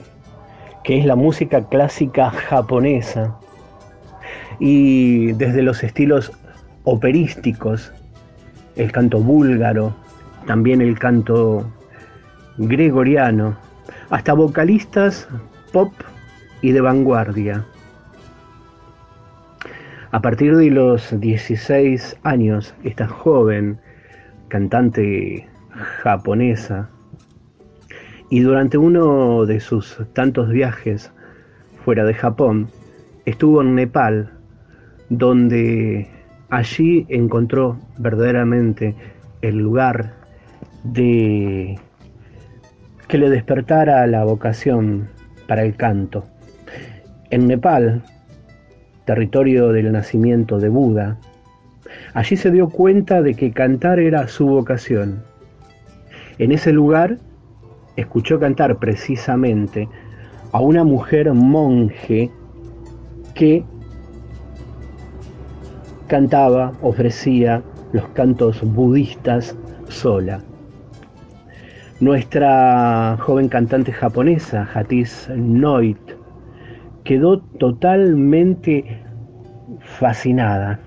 [0.86, 3.36] que es la música clásica japonesa,
[4.60, 6.32] y desde los estilos
[6.84, 7.92] operísticos,
[8.76, 9.96] el canto búlgaro,
[10.46, 11.66] también el canto
[12.58, 13.58] gregoriano,
[14.12, 15.28] hasta vocalistas
[15.74, 15.92] pop
[16.62, 17.66] y de vanguardia.
[20.12, 23.80] A partir de los 16 años, esta joven
[24.50, 25.50] cantante
[26.04, 26.90] japonesa,
[28.30, 31.12] y durante uno de sus tantos viajes
[31.84, 32.70] fuera de Japón,
[33.26, 34.32] estuvo en Nepal,
[35.10, 36.08] donde
[36.50, 38.96] allí encontró verdaderamente
[39.42, 40.14] el lugar
[40.84, 41.80] de
[43.08, 45.08] que le despertara la vocación
[45.48, 46.26] para el canto.
[47.30, 48.02] En Nepal,
[49.06, 51.18] territorio del nacimiento de Buda,
[52.14, 55.24] allí se dio cuenta de que cantar era su vocación.
[56.40, 57.18] En ese lugar
[57.96, 59.88] escuchó cantar precisamente
[60.52, 62.32] a una mujer monje
[63.34, 63.64] que
[66.08, 67.62] cantaba, ofrecía
[67.92, 69.56] los cantos budistas
[69.88, 70.42] sola.
[72.00, 75.98] Nuestra joven cantante japonesa, Hatis Noit,
[77.04, 79.02] quedó totalmente
[79.80, 80.80] fascinada.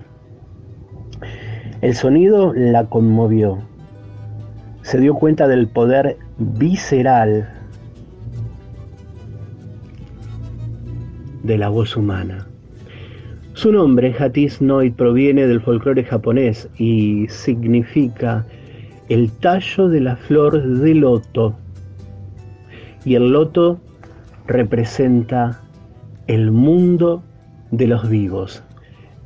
[1.81, 3.59] El sonido la conmovió.
[4.81, 7.47] Se dio cuenta del poder visceral
[11.43, 12.47] de la voz humana.
[13.53, 18.45] Su nombre, Hatis Noit, proviene del folclore japonés y significa
[19.09, 21.55] el tallo de la flor de loto.
[23.03, 23.79] Y el loto
[24.47, 25.61] representa
[26.27, 27.23] el mundo
[27.71, 28.63] de los vivos.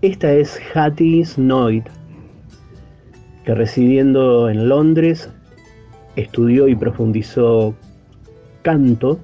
[0.01, 1.85] Esta es Hattie Noit,
[3.45, 5.32] que residiendo en Londres
[6.15, 7.75] estudió y profundizó
[8.61, 9.19] canto.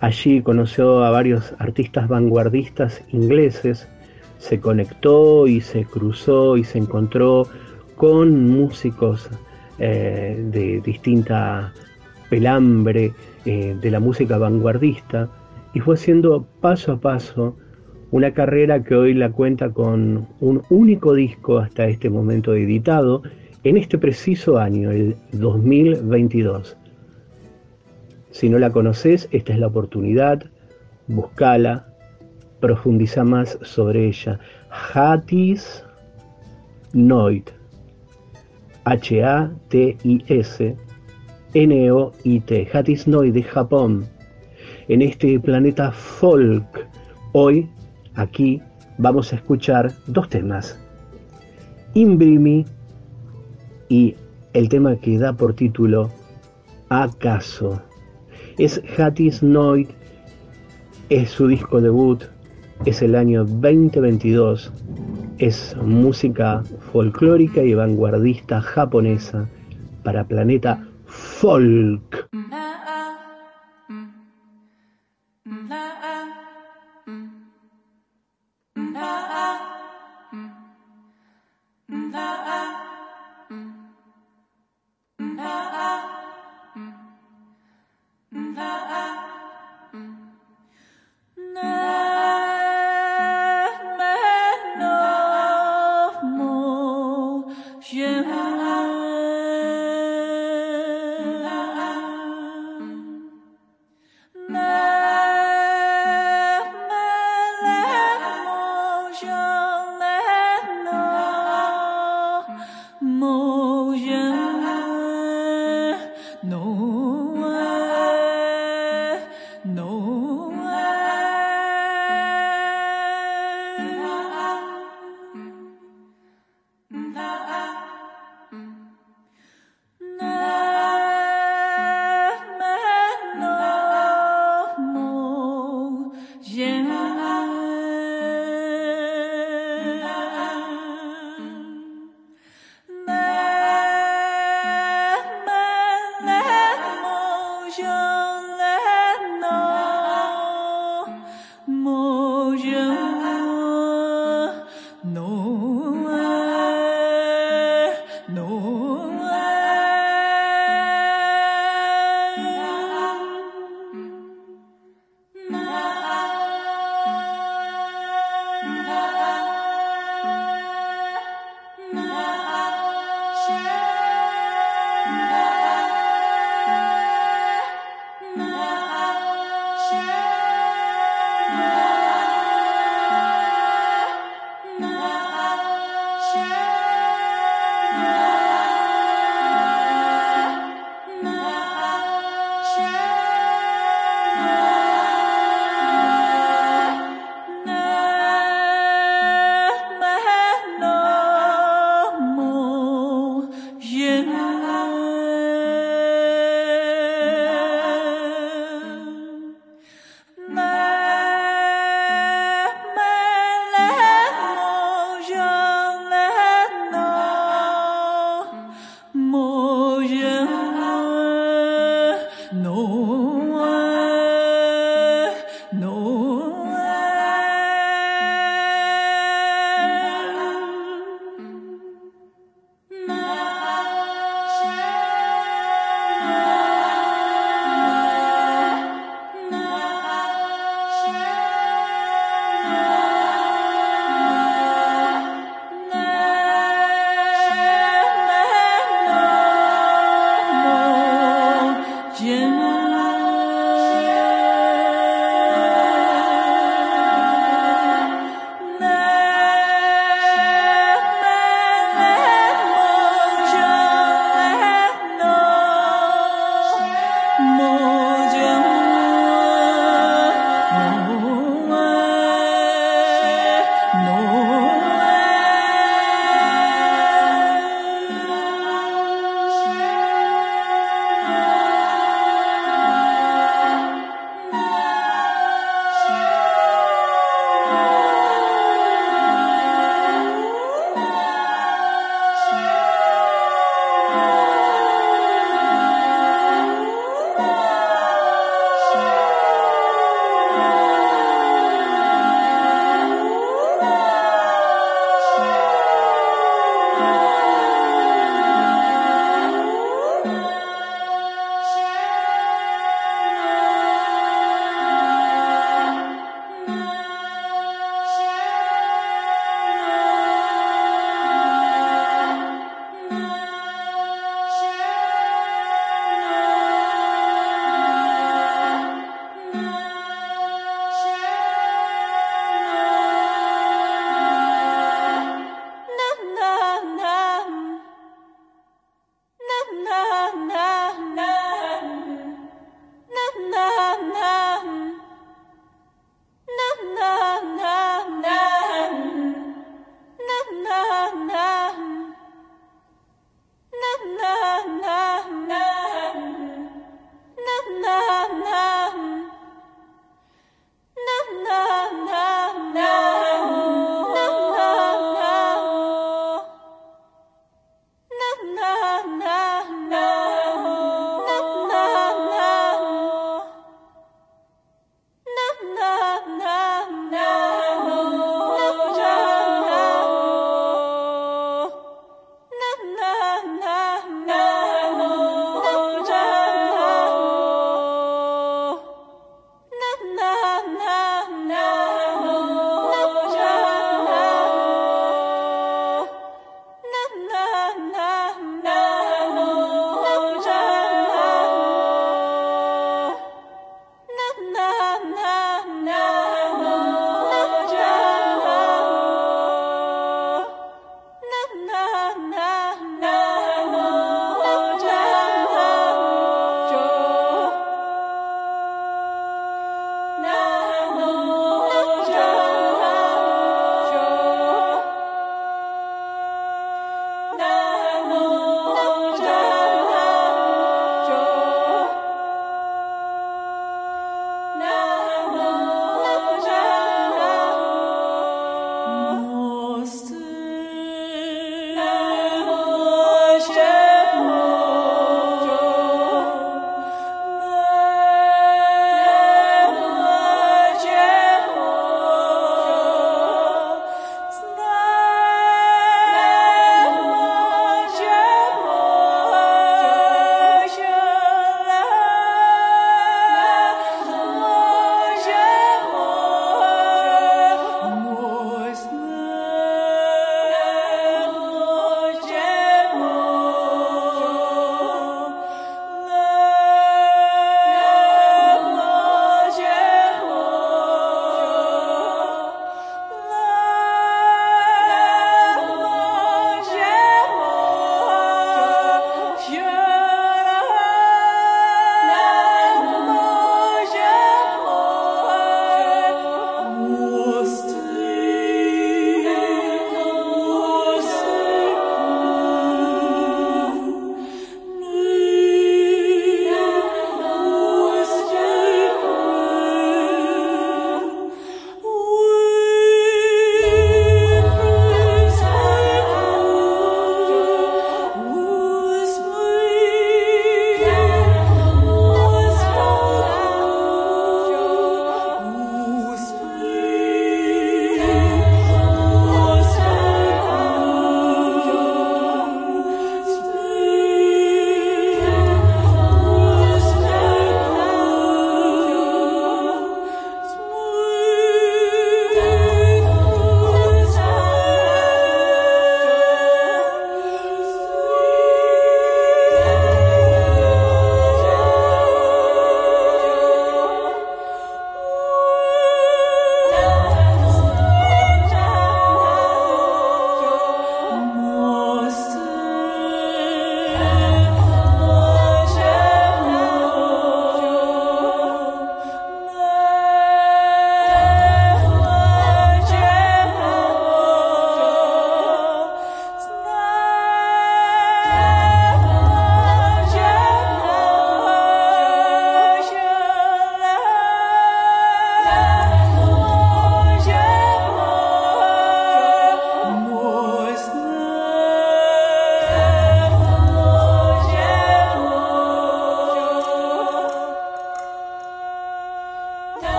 [0.00, 3.88] Allí conoció a varios artistas vanguardistas ingleses,
[4.38, 7.46] se conectó y se cruzó y se encontró
[7.96, 9.28] con músicos
[9.78, 11.72] eh, de distinta
[12.30, 13.12] pelambre
[13.44, 15.28] eh, de la música vanguardista
[15.74, 17.56] y fue haciendo paso a paso
[18.10, 23.22] una carrera que hoy la cuenta con un único disco hasta este momento editado
[23.64, 26.76] en este preciso año, el 2022.
[28.30, 30.44] Si no la conoces, esta es la oportunidad,
[31.08, 31.86] buscala,
[32.60, 34.38] profundiza más sobre ella.
[34.70, 35.84] Hatis
[36.92, 37.50] Noit,
[38.84, 40.76] H-A-T-I-S,
[41.54, 44.06] N-O-I-T, Hatis Noit de Japón,
[44.88, 46.86] en este planeta folk.
[47.32, 47.68] Hoy,
[48.14, 48.62] aquí,
[48.98, 50.78] vamos a escuchar dos temas.
[51.94, 52.64] Imbrimi
[53.90, 54.14] y
[54.54, 56.10] el tema que da por título
[56.88, 57.82] ¿Acaso?
[58.56, 59.90] Es Hatis Noit,
[61.10, 62.22] es su disco debut,
[62.86, 64.72] es el año 2022,
[65.38, 66.62] es música
[66.92, 69.48] folclórica y vanguardista japonesa
[70.02, 72.28] para Planeta Folk.
[88.32, 88.58] Mm-hmm.
[91.36, 91.99] Mm-hmm.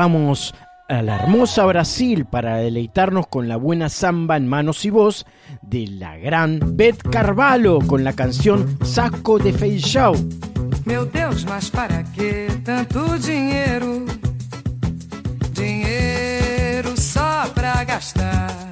[0.00, 0.54] vamos
[0.88, 5.26] a la hermosa Brasil para deleitarnos con la buena samba en manos y voz
[5.60, 10.14] de la gran Beth Carvalho con la canción Saco de Feijão.
[10.86, 14.06] Meu Deus, mas para que tanto dinheiro?
[15.52, 18.70] Dinheiro só pra gastar.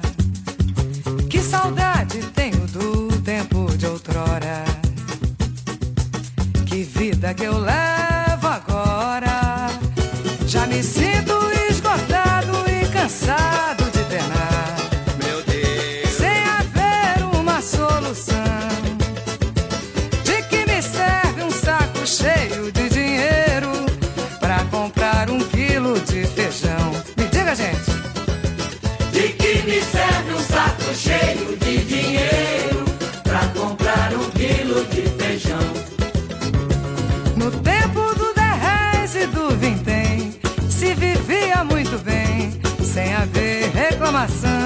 [44.19, 44.58] maçã.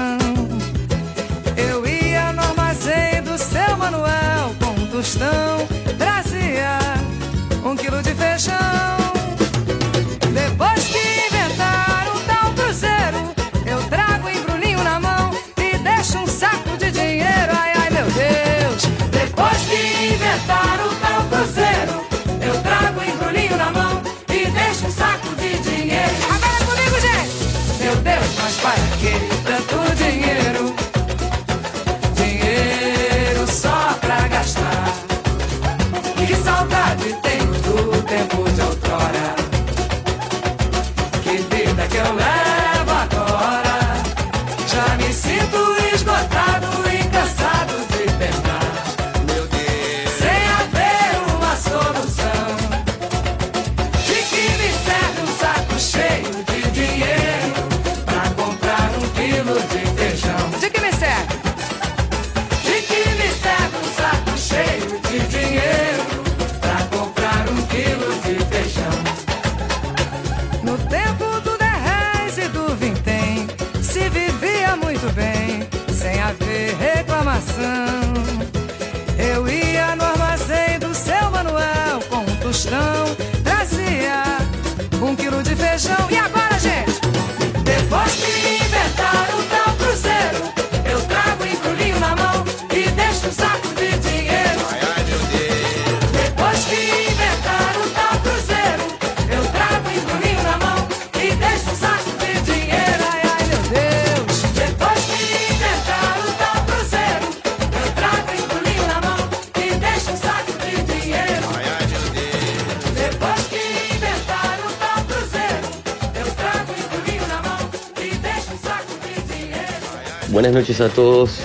[120.54, 121.40] Buenas noches a todos.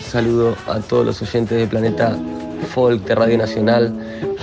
[0.00, 2.18] Saludo a todos los oyentes de Planeta
[2.74, 3.94] Folk de Radio Nacional.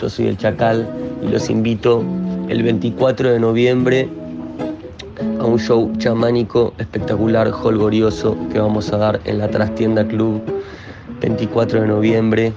[0.02, 0.88] Yo soy el Chacal
[1.22, 2.02] y los invito
[2.48, 4.08] el 24 de noviembre
[5.38, 10.42] a un show chamánico espectacular, holgorioso que vamos a dar en la Trastienda Club
[11.20, 12.54] 24 de noviembre.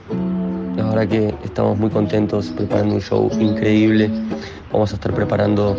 [0.77, 4.09] La verdad que estamos muy contentos preparando un show increíble.
[4.73, 5.77] Vamos a estar preparando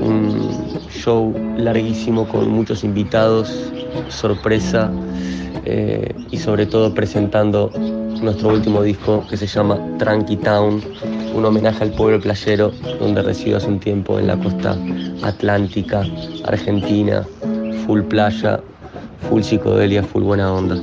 [0.00, 3.72] un show larguísimo con muchos invitados
[4.08, 4.90] sorpresa
[5.64, 7.70] eh, y sobre todo presentando
[8.22, 10.82] nuestro último disco que se llama Tranqui Town,
[11.34, 14.76] un homenaje al pueblo playero donde resido hace un tiempo en la costa
[15.22, 16.04] atlántica,
[16.44, 17.26] argentina,
[17.86, 18.60] full playa,
[19.28, 20.76] full psicodelia, full buena onda.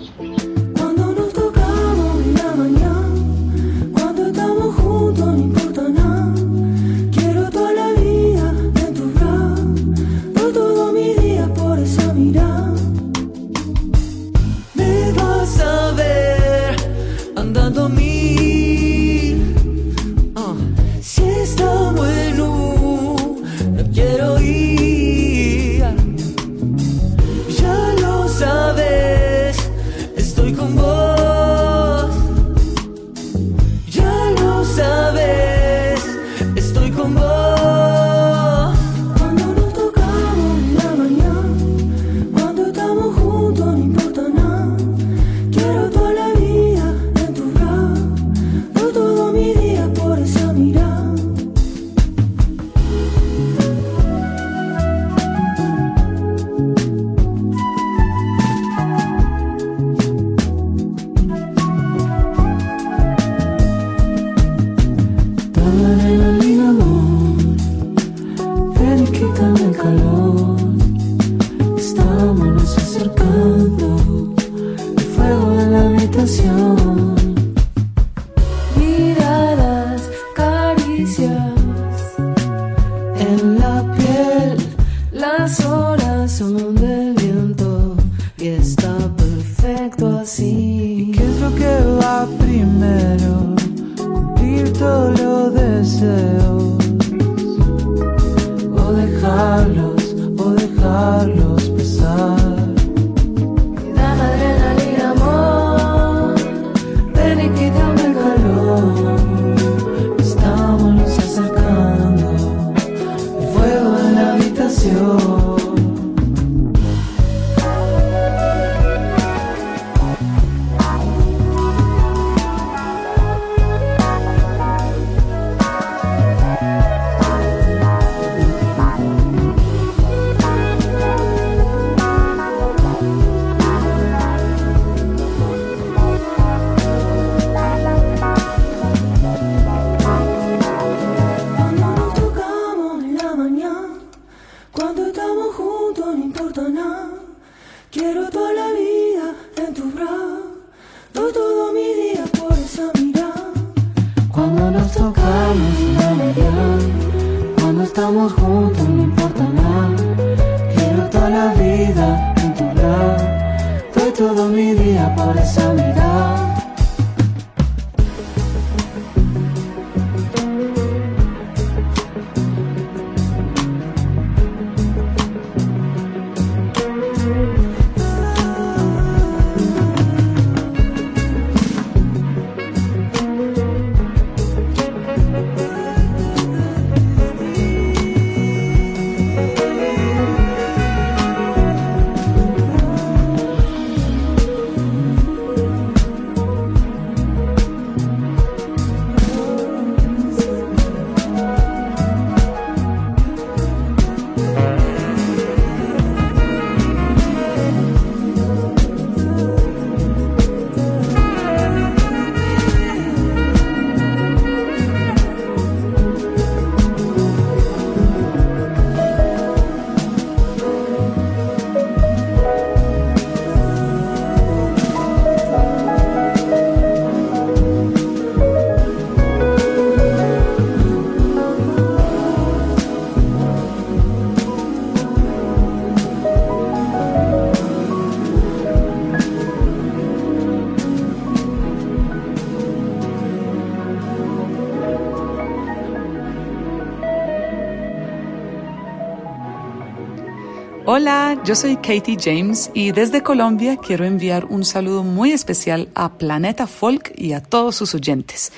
[251.45, 256.67] Yo soy Katie James y desde Colombia quiero enviar un saludo muy especial a Planeta
[256.67, 258.51] Folk y a todos sus oyentes.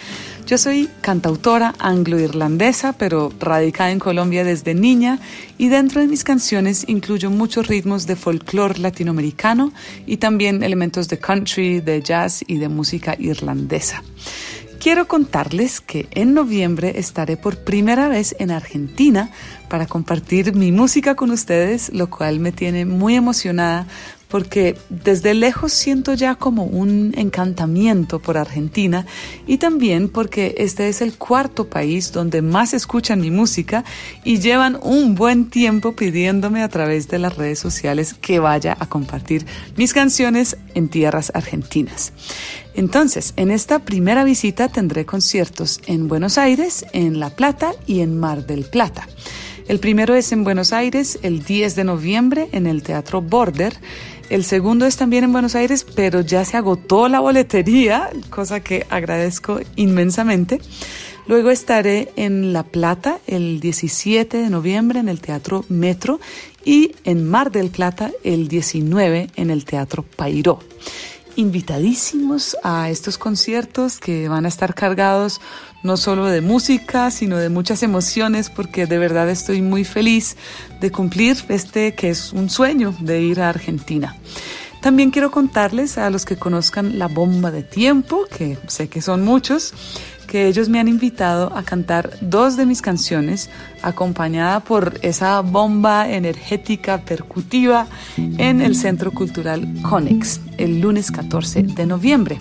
[0.45, 5.19] Yo soy cantautora anglo-irlandesa, pero radicada en Colombia desde niña
[5.57, 9.71] y dentro de mis canciones incluyo muchos ritmos de folclore latinoamericano
[10.05, 14.03] y también elementos de country, de jazz y de música irlandesa.
[14.81, 19.29] Quiero contarles que en noviembre estaré por primera vez en Argentina
[19.69, 23.85] para compartir mi música con ustedes, lo cual me tiene muy emocionada
[24.31, 29.05] porque desde lejos siento ya como un encantamiento por Argentina
[29.45, 33.83] y también porque este es el cuarto país donde más escuchan mi música
[34.23, 38.87] y llevan un buen tiempo pidiéndome a través de las redes sociales que vaya a
[38.87, 39.45] compartir
[39.75, 42.13] mis canciones en tierras argentinas.
[42.73, 48.17] Entonces, en esta primera visita tendré conciertos en Buenos Aires, en La Plata y en
[48.17, 49.07] Mar del Plata.
[49.67, 53.73] El primero es en Buenos Aires el 10 de noviembre en el Teatro Border.
[54.31, 58.87] El segundo es también en Buenos Aires, pero ya se agotó la boletería, cosa que
[58.89, 60.61] agradezco inmensamente.
[61.27, 66.21] Luego estaré en La Plata el 17 de noviembre en el Teatro Metro
[66.63, 70.59] y en Mar del Plata el 19 en el Teatro Pairó
[71.37, 75.39] invitadísimos a estos conciertos que van a estar cargados
[75.83, 80.37] no solo de música, sino de muchas emociones, porque de verdad estoy muy feliz
[80.79, 84.15] de cumplir este que es un sueño de ir a Argentina.
[84.81, 89.23] También quiero contarles a los que conozcan La Bomba de Tiempo, que sé que son
[89.23, 89.73] muchos,
[90.31, 93.49] que ellos me han invitado a cantar dos de mis canciones
[93.81, 97.85] acompañada por esa bomba energética percutiva
[98.15, 102.39] en el Centro Cultural Conex el lunes 14 de noviembre.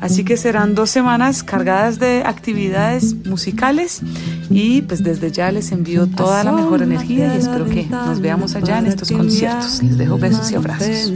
[0.00, 4.02] Así que serán dos semanas cargadas de actividades musicales
[4.50, 8.54] y pues desde ya les envío toda la mejor energía y espero que nos veamos
[8.54, 9.82] allá en estos conciertos.
[9.82, 11.10] Les dejo besos y abrazos.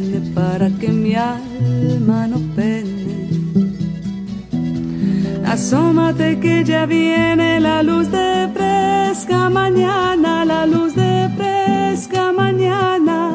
[5.61, 13.33] Asómate que ya viene la luz de fresca mañana, la luz de fresca mañana.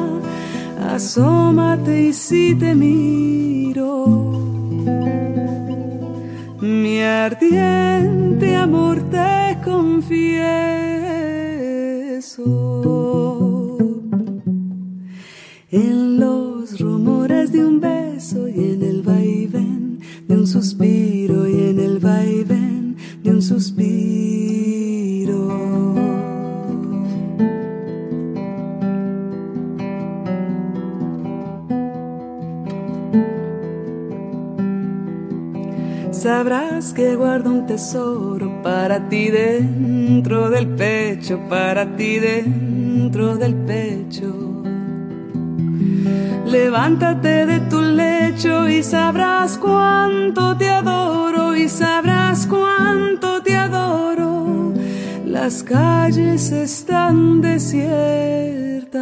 [0.80, 4.06] Asómate y si te miro,
[6.62, 10.46] mi ardiente amor te confieso.
[15.70, 21.23] En los rumores de un beso y en el vaivén de un suspiro
[23.24, 25.14] de un suspiro.
[36.10, 44.53] Sabrás que guardo un tesoro para ti dentro del pecho, para ti dentro del pecho.
[46.54, 54.72] Levántate de tu lecho y sabrás cuánto te adoro y sabrás cuánto te adoro.
[55.26, 58.92] Las calles están desiertas,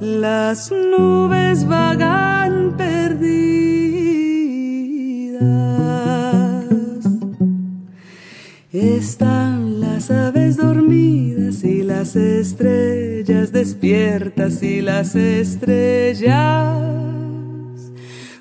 [0.00, 3.42] las nubes vagan perdidas.
[8.70, 16.32] Están las aves dormidas y las estrellas despiertas y las estrellas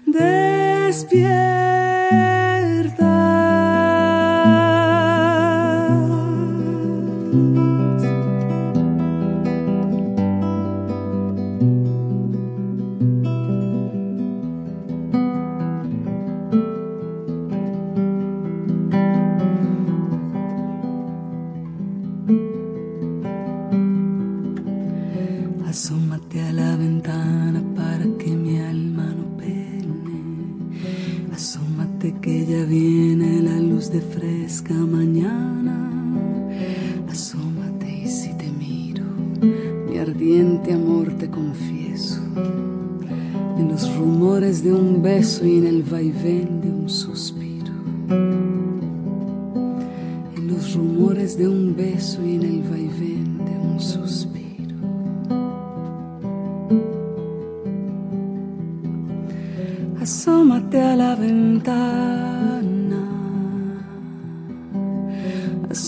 [0.05, 1.51] despiertas.
[32.71, 35.75] Viene la luz de fresca mañana.
[37.09, 39.03] Asómate y si te miro,
[39.89, 42.21] mi ardiente amor te confieso.
[43.57, 47.73] En los rumores de un beso y en el vaivén de un suspiro.
[50.37, 54.77] En los rumores de un beso y en el vaivén de un suspiro.
[59.99, 62.30] Asómate a la ventana.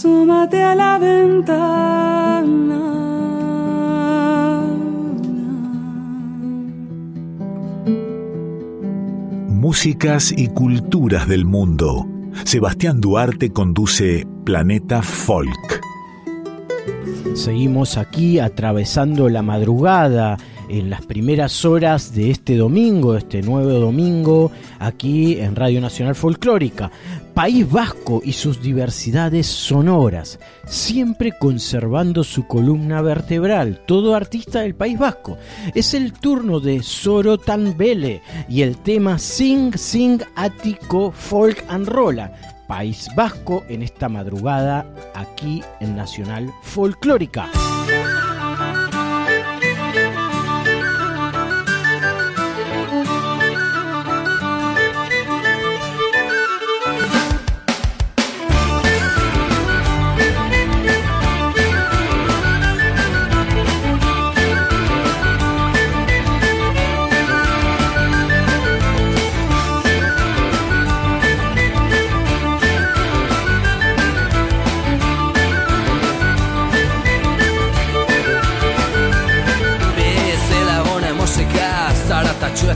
[0.03, 2.43] Asómate a la ventana.
[9.47, 12.05] Músicas y culturas del mundo.
[12.43, 15.81] Sebastián Duarte conduce Planeta Folk.
[17.33, 24.51] Seguimos aquí atravesando la madrugada en las primeras horas de este domingo, este nuevo domingo,
[24.79, 26.91] aquí en Radio Nacional Folclórica.
[27.33, 34.99] País Vasco y sus diversidades sonoras, siempre conservando su columna vertebral, todo artista del País
[34.99, 35.37] Vasco.
[35.73, 42.33] Es el turno de Sorotan Vele y el tema Sing Sing Ático Folk and Rolla.
[42.67, 44.85] País Vasco en esta madrugada
[45.15, 47.49] aquí en Nacional Folclórica.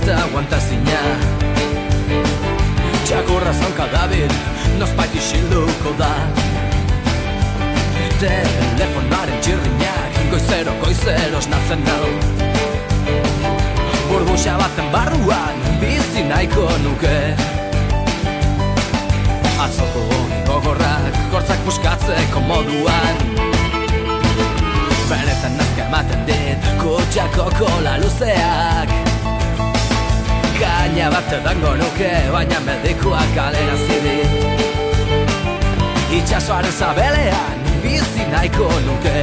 [0.08, 1.00] Eta guantazina
[3.04, 4.32] Txakurra zanka dabil
[4.80, 6.12] Nospait isilduko da.
[8.22, 12.08] Telefonaren txirrinak Goizero, goizero esnatzen nau.
[14.08, 17.18] Burbuxa baten barruan Bizi nahiko nuke.
[19.66, 23.20] Atzoko honi gogorrak Gortzak buskatzeko moduan.
[25.12, 29.07] Benetan nazka ematen dit Kutxako kola luzeak
[30.58, 34.16] Bikaina bat edango nuke, baina medikuak galera zidi
[36.18, 39.22] Itxasoaren zabelean, bizi nahiko nuke.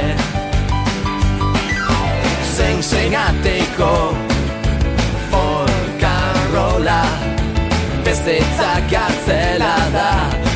[2.55, 3.91] Zeng zeng ateiko,
[5.33, 7.01] folkarrola
[8.07, 10.09] Bezitza gartzela da,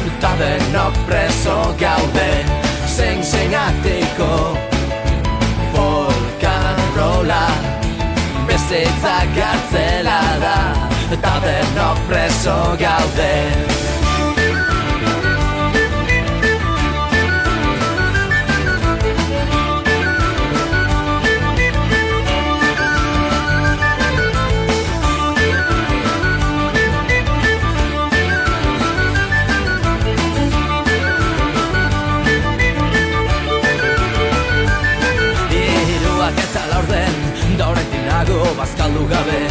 [0.07, 2.29] eta denok preso gaude.
[2.87, 4.31] Zeng zeng ateiko, Zeng zeng ateiko,
[5.75, 7.68] folkarrola
[8.69, 10.57] Bezitza gartzela da
[11.09, 13.78] Eta denok preso gaude
[38.69, 39.41] bazkaldu gabe.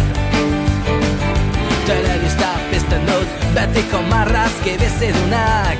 [1.86, 5.78] Telebista pizten dut Betiko marrazki bizidunak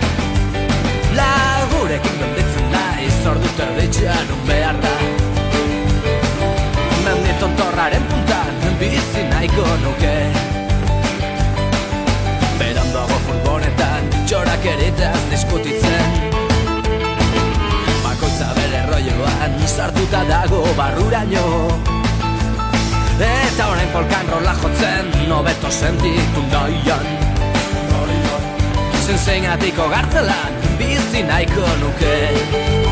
[1.17, 4.95] Lagurekin gelditzen naiz Ordu terditxean un behar da.
[7.05, 10.15] Mendi tontorraren puntan Bizi nahiko nuke.
[12.59, 16.19] Beran dago furgonetan Txorak eritaz diskutitzen.
[18.07, 21.98] Bakoitza bere rolloan Sartuta dago barruraino
[23.19, 27.07] Eta orain polkan rola jotzen Nobeto sentitu nahian
[29.07, 32.88] Zen zeinatiko gartzelan Bizi nahiko nuke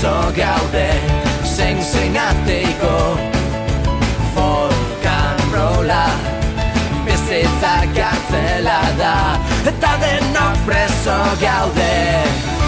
[0.00, 0.88] oso gaude
[1.44, 3.18] zein ateiko
[4.34, 6.06] Folk and rolla
[7.04, 9.16] bizitzak hartzela da
[9.68, 12.59] eta denok preso gaude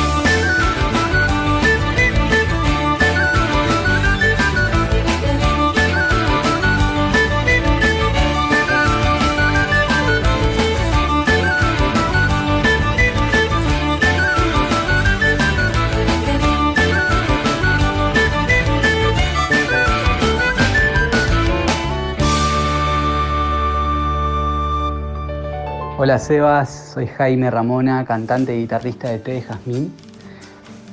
[26.12, 29.94] Hola Sebas, soy Jaime Ramona, cantante y guitarrista de Té de Jazmín.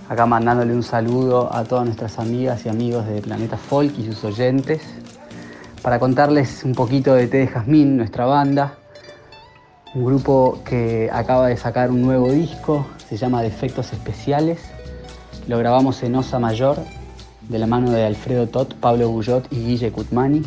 [0.08, 4.24] Acá mandándole un saludo a todas nuestras amigas y amigos de Planeta Folk y sus
[4.24, 4.82] oyentes.
[5.82, 8.76] Para contarles un poquito de Té de Jazmín, nuestra banda.
[9.94, 14.62] Un grupo que acaba de sacar un nuevo disco, se llama Defectos Especiales.
[15.50, 16.78] Lo grabamos en Osa Mayor,
[17.50, 20.44] de la mano de Alfredo Tot, Pablo Bullot y Guille Cutmani.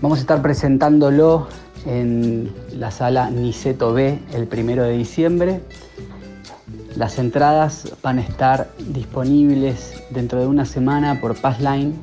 [0.00, 1.46] Vamos a estar presentándolo
[1.86, 5.60] en la sala Niceto B el primero de diciembre.
[6.96, 11.94] Las entradas van a estar disponibles dentro de una semana por Passline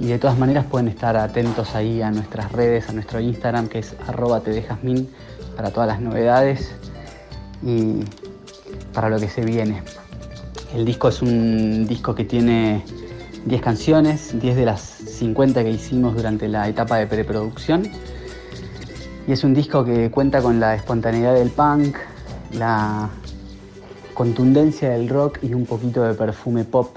[0.00, 3.80] y de todas maneras pueden estar atentos ahí a nuestras redes, a nuestro Instagram que
[3.80, 5.08] es arroba tdjasmin
[5.56, 6.72] para todas las novedades
[7.64, 8.00] y
[8.92, 9.82] para lo que se viene.
[10.74, 12.82] El disco es un disco que tiene
[13.44, 17.90] 10 canciones, 10 de las 50 que hicimos durante la etapa de preproducción.
[19.26, 21.96] Y es un disco que cuenta con la espontaneidad del punk,
[22.52, 23.08] la
[24.14, 26.96] contundencia del rock y un poquito de perfume pop.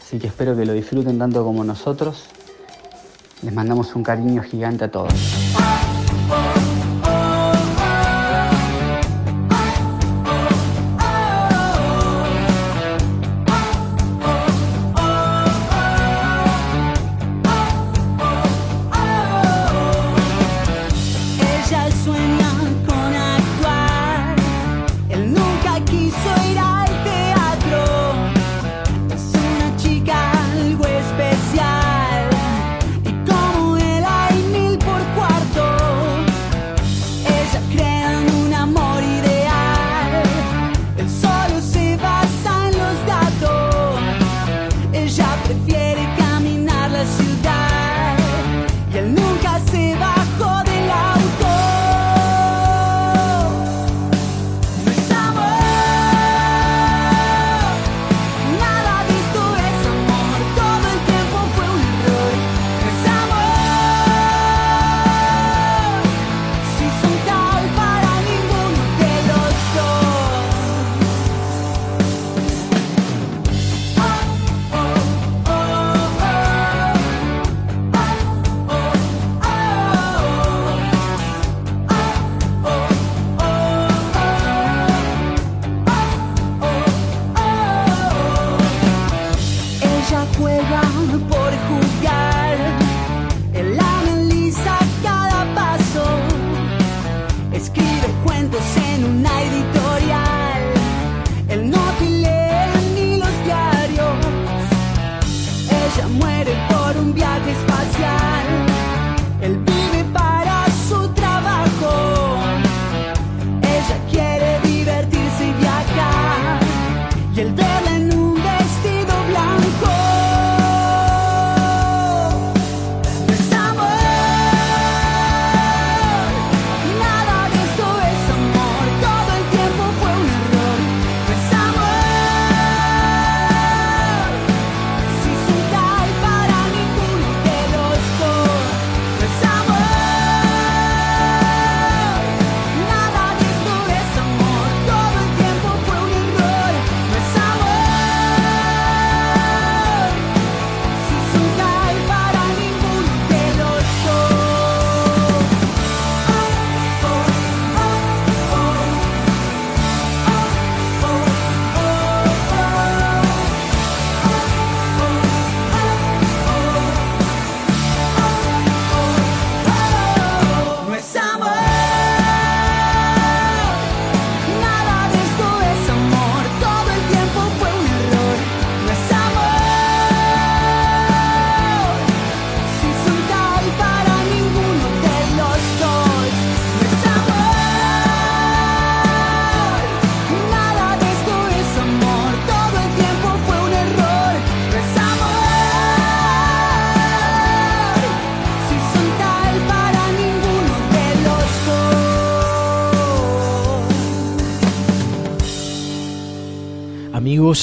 [0.00, 2.28] Así que espero que lo disfruten tanto como nosotros.
[3.42, 5.12] Les mandamos un cariño gigante a todos.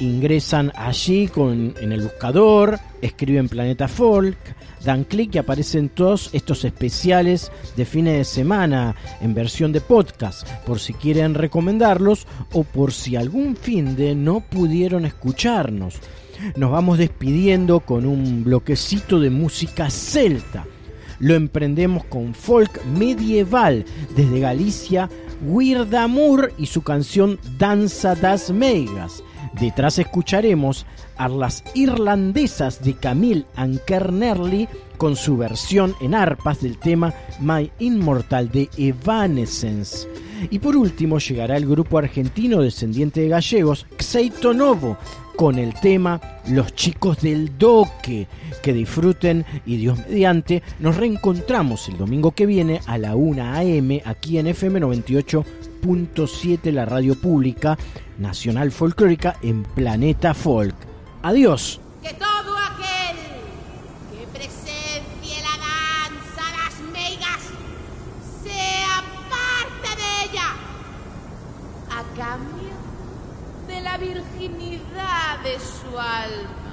[0.00, 4.36] Ingresan allí con, en el buscador, escriben Planeta Folk,
[4.84, 10.44] dan clic y aparecen todos estos especiales de fines de semana en versión de podcast,
[10.66, 16.00] por si quieren recomendarlos o por si algún fin de no pudieron escucharnos.
[16.56, 20.66] Nos vamos despidiendo con un bloquecito de música celta.
[21.22, 23.84] Lo emprendemos con folk medieval
[24.16, 25.08] desde Galicia,
[25.46, 29.22] Wirdamur y su canción Danza das Meigas.
[29.60, 30.84] Detrás escucharemos
[31.16, 38.50] a las irlandesas de Camille Ankernerly con su versión en arpas del tema My Immortal
[38.50, 40.08] de Evanescence.
[40.50, 44.98] Y por último llegará el grupo argentino descendiente de gallegos, Xeito Novo,
[45.36, 48.26] con el tema Los chicos del Doque.
[48.62, 54.00] Que disfruten y Dios mediante, nos reencontramos el domingo que viene a la 1 am
[54.04, 57.76] aquí en FM 98.7, la radio pública
[58.18, 60.74] nacional folclórica en Planeta Folk.
[61.22, 61.80] Adiós.
[75.92, 76.72] tu alma.